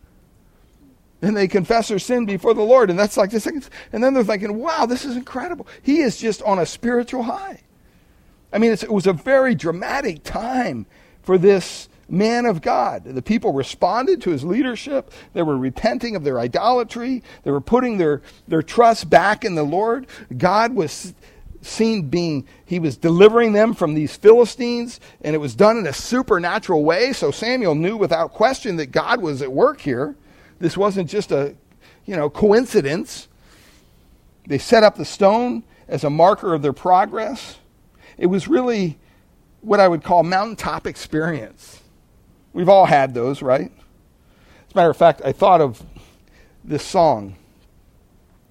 [1.20, 3.68] And they confess their sin before the Lord, and that's like the second.
[3.92, 5.66] And then they're thinking, wow, this is incredible.
[5.82, 7.60] He is just on a spiritual high.
[8.52, 10.86] I mean, it was a very dramatic time
[11.22, 13.04] for this man of God.
[13.04, 15.10] The people responded to his leadership.
[15.32, 17.22] They were repenting of their idolatry.
[17.42, 20.06] They were putting their, their trust back in the Lord.
[20.36, 21.14] God was
[21.62, 25.92] seen being, he was delivering them from these Philistines, and it was done in a
[25.92, 27.12] supernatural way.
[27.12, 30.14] So Samuel knew without question that God was at work here.
[30.58, 31.54] This wasn't just a,
[32.04, 33.28] you know, coincidence.
[34.46, 37.58] They set up the stone as a marker of their progress.
[38.18, 38.98] It was really
[39.60, 41.81] what I would call mountaintop experience.
[42.52, 43.70] We've all had those, right?
[43.70, 45.82] As a matter of fact, I thought of
[46.64, 47.36] this song.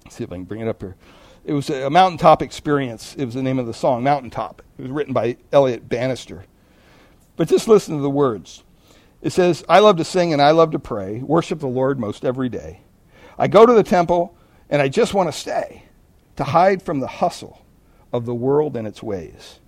[0.04, 0.96] Let's see if I can bring it up here.
[1.44, 3.14] It was a mountaintop experience.
[3.16, 4.62] It was the name of the song, Mountaintop.
[4.78, 6.44] It was written by Elliot Bannister.
[7.36, 8.62] But just listen to the words.
[9.22, 12.24] It says, I love to sing and I love to pray, worship the Lord most
[12.24, 12.80] every day.
[13.38, 14.36] I go to the temple
[14.68, 15.84] and I just want to stay,
[16.36, 17.64] to hide from the hustle
[18.12, 19.58] of the world and its ways.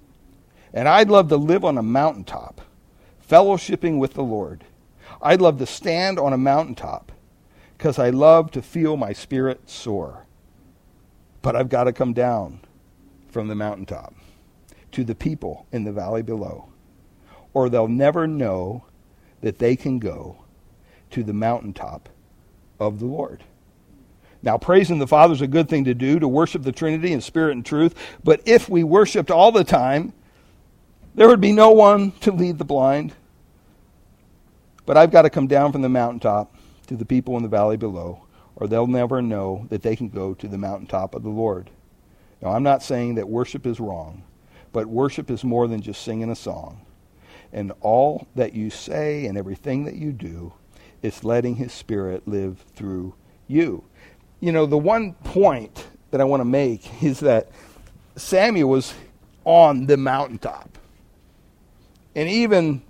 [0.73, 2.61] And I'd love to live on a mountaintop,
[3.29, 4.65] fellowshipping with the Lord.
[5.23, 7.13] I'd love to stand on a mountaintop
[7.77, 10.27] because I love to feel my spirit soar.
[11.43, 12.61] But I've got to come down
[13.29, 14.15] from the mountaintop
[14.93, 16.69] to the people in the valley below,
[17.53, 18.85] or they'll never know
[19.41, 20.45] that they can go
[21.11, 22.09] to the mountaintop
[22.81, 23.45] of the Lord.
[24.43, 27.21] Now, praising the Father is a good thing to do, to worship the Trinity in
[27.21, 27.95] spirit and truth.
[28.23, 30.13] But if we worshiped all the time,
[31.15, 33.13] there would be no one to lead the blind.
[34.87, 36.55] But I've got to come down from the mountaintop
[36.89, 38.25] to the people in the valley below,
[38.57, 41.71] or they'll never know that they can go to the mountaintop of the Lord.
[42.43, 44.23] Now, I'm not saying that worship is wrong,
[44.73, 46.85] but worship is more than just singing a song.
[47.53, 50.53] And all that you say and everything that you do
[51.03, 53.15] is letting His Spirit live through
[53.47, 53.85] you.
[54.41, 57.49] You know, the one point that I want to make is that
[58.17, 58.93] Samuel was
[59.45, 60.74] on the mountaintop.
[62.15, 62.83] And even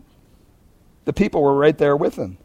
[1.04, 2.38] the people were right there with him.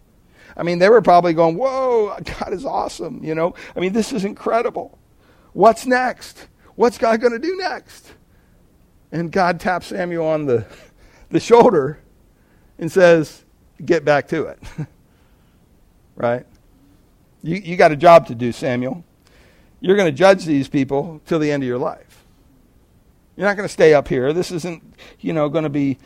[0.56, 3.54] I mean, they were probably going, Whoa, God is awesome, you know?
[3.76, 4.98] I mean, this is incredible.
[5.54, 6.48] What's next?
[6.76, 8.14] What's God going to do next?
[9.12, 10.66] And God taps Samuel on the,
[11.30, 12.00] the shoulder
[12.78, 13.44] and says,
[13.84, 14.60] Get back to it.
[16.16, 16.46] right?
[17.42, 19.06] You, you got a job to do, Samuel.
[19.80, 22.26] You're going to judge these people till the end of your life.
[23.38, 24.34] You're not going to stay up here.
[24.34, 24.84] This isn't,
[25.22, 25.98] you know, going to be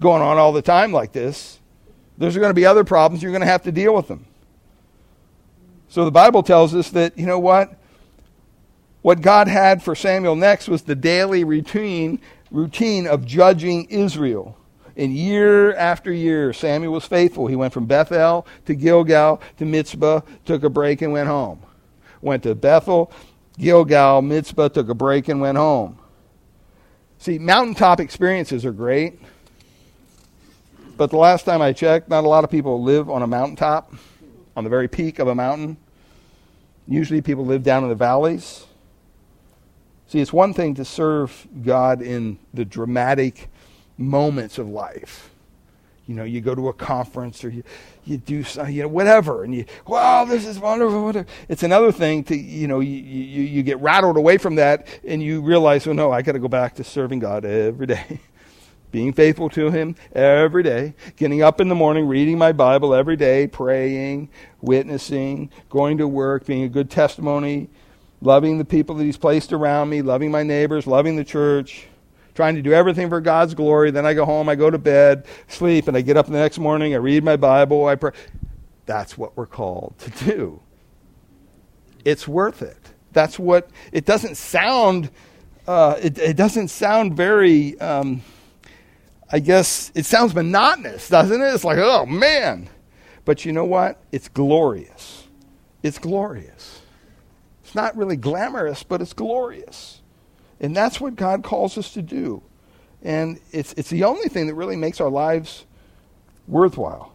[0.00, 1.58] going on all the time like this.
[2.18, 3.22] There's going to be other problems.
[3.22, 4.26] You're going to have to deal with them.
[5.88, 7.76] So the Bible tells us that, you know what?
[9.02, 12.20] What God had for Samuel next was the daily routine,
[12.50, 14.56] routine of judging Israel.
[14.96, 17.46] And year after year, Samuel was faithful.
[17.46, 21.60] He went from Bethel to Gilgal to Mizpah, took a break, and went home.
[22.22, 23.12] Went to Bethel,
[23.58, 25.98] Gilgal, Mizpah, took a break, and went home.
[27.18, 29.18] See, mountaintop experiences are great.
[30.96, 33.92] But the last time I checked, not a lot of people live on a mountaintop,
[34.56, 35.76] on the very peak of a mountain.
[36.86, 38.66] Usually people live down in the valleys.
[40.06, 43.48] See, it's one thing to serve God in the dramatic
[43.96, 45.30] moments of life.
[46.06, 47.64] You know, you go to a conference or you,
[48.04, 51.02] you do you know whatever, and you wow, this is wonderful.
[51.02, 51.26] Whatever.
[51.48, 55.22] It's another thing to you know you, you you get rattled away from that, and
[55.22, 58.20] you realize, oh no, I got to go back to serving God every day,
[58.94, 63.16] being faithful to Him every day, getting up in the morning, reading my Bible every
[63.16, 64.28] day, praying,
[64.60, 67.68] witnessing, going to work, being a good testimony,
[68.20, 71.88] loving the people that He's placed around me, loving my neighbors, loving the church
[72.36, 73.90] trying to do everything for God's glory.
[73.90, 76.58] Then I go home, I go to bed, sleep, and I get up the next
[76.58, 78.12] morning, I read my Bible, I pray.
[78.86, 80.60] That's what we're called to do.
[82.04, 82.76] It's worth it.
[83.12, 85.10] That's what, it doesn't sound,
[85.66, 88.22] uh, it, it, doesn't sound very, um,
[89.30, 91.54] I guess, it sounds monotonous, doesn't it?
[91.54, 92.68] It's like, oh man.
[93.24, 94.00] But you know what?
[94.12, 95.26] It's glorious.
[95.82, 96.82] It's glorious.
[97.62, 100.00] It's not really glamorous, but it's glorious.
[100.60, 102.42] And that's what God calls us to do.
[103.02, 105.64] And it's, it's the only thing that really makes our lives
[106.46, 107.12] worthwhile.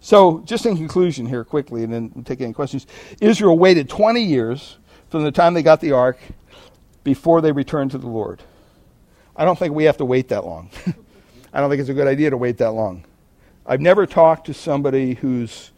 [0.00, 2.86] So, just in conclusion here, quickly, and then we'll take any questions.
[3.20, 4.78] Israel waited 20 years
[5.10, 6.18] from the time they got the ark
[7.04, 8.42] before they returned to the Lord.
[9.36, 10.70] I don't think we have to wait that long.
[11.52, 13.04] I don't think it's a good idea to wait that long.
[13.66, 15.70] I've never talked to somebody who's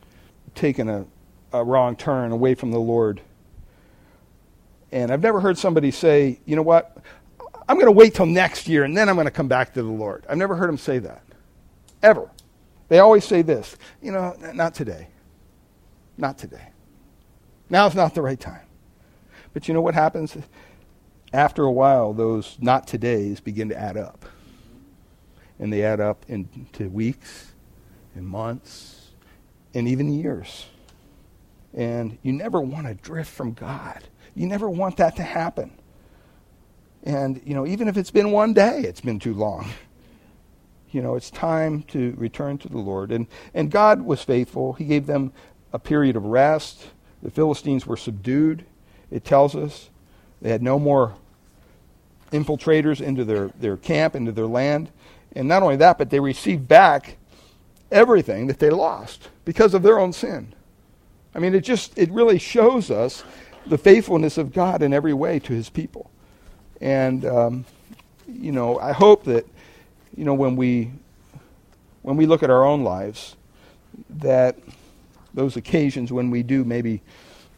[0.54, 1.06] taken a,
[1.52, 3.20] a wrong turn away from the Lord
[4.92, 6.98] and I've never heard somebody say, you know what,
[7.66, 9.82] I'm going to wait till next year and then I'm going to come back to
[9.82, 10.24] the Lord.
[10.28, 11.22] I've never heard them say that.
[12.02, 12.30] Ever.
[12.88, 15.08] They always say this, you know, not today.
[16.18, 16.68] Not today.
[17.70, 18.66] Now's not the right time.
[19.54, 20.36] But you know what happens?
[21.32, 24.26] After a while, those not todays begin to add up.
[25.62, 27.52] And they add up into weeks
[28.16, 29.10] and months
[29.74, 30.66] and even years.
[31.72, 34.02] And you never want to drift from God.
[34.34, 35.70] You never want that to happen.
[37.04, 39.70] And, you know, even if it's been one day, it's been too long.
[40.90, 43.12] You know, it's time to return to the Lord.
[43.12, 44.72] And, and God was faithful.
[44.72, 45.32] He gave them
[45.72, 46.88] a period of rest.
[47.22, 48.66] The Philistines were subdued,
[49.12, 49.90] it tells us.
[50.40, 51.14] They had no more
[52.32, 54.90] infiltrators into their, their camp, into their land.
[55.34, 57.16] And not only that, but they received back
[57.90, 60.54] everything that they lost because of their own sin.
[61.34, 63.24] I mean, it just, it really shows us
[63.66, 66.10] the faithfulness of God in every way to his people.
[66.80, 67.64] And, um,
[68.26, 69.46] you know, I hope that,
[70.16, 70.90] you know, when we,
[72.02, 73.36] when we look at our own lives,
[74.10, 74.58] that
[75.32, 77.02] those occasions when we do maybe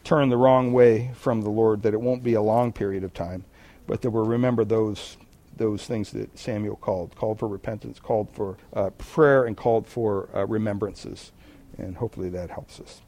[0.03, 3.13] turn the wrong way from the Lord, that it won't be a long period of
[3.13, 3.43] time,
[3.87, 5.17] but that we'll remember those
[5.57, 10.29] those things that Samuel called, called for repentance, called for uh, prayer, and called for
[10.35, 11.31] uh, remembrances.
[11.77, 13.01] And hopefully that helps us.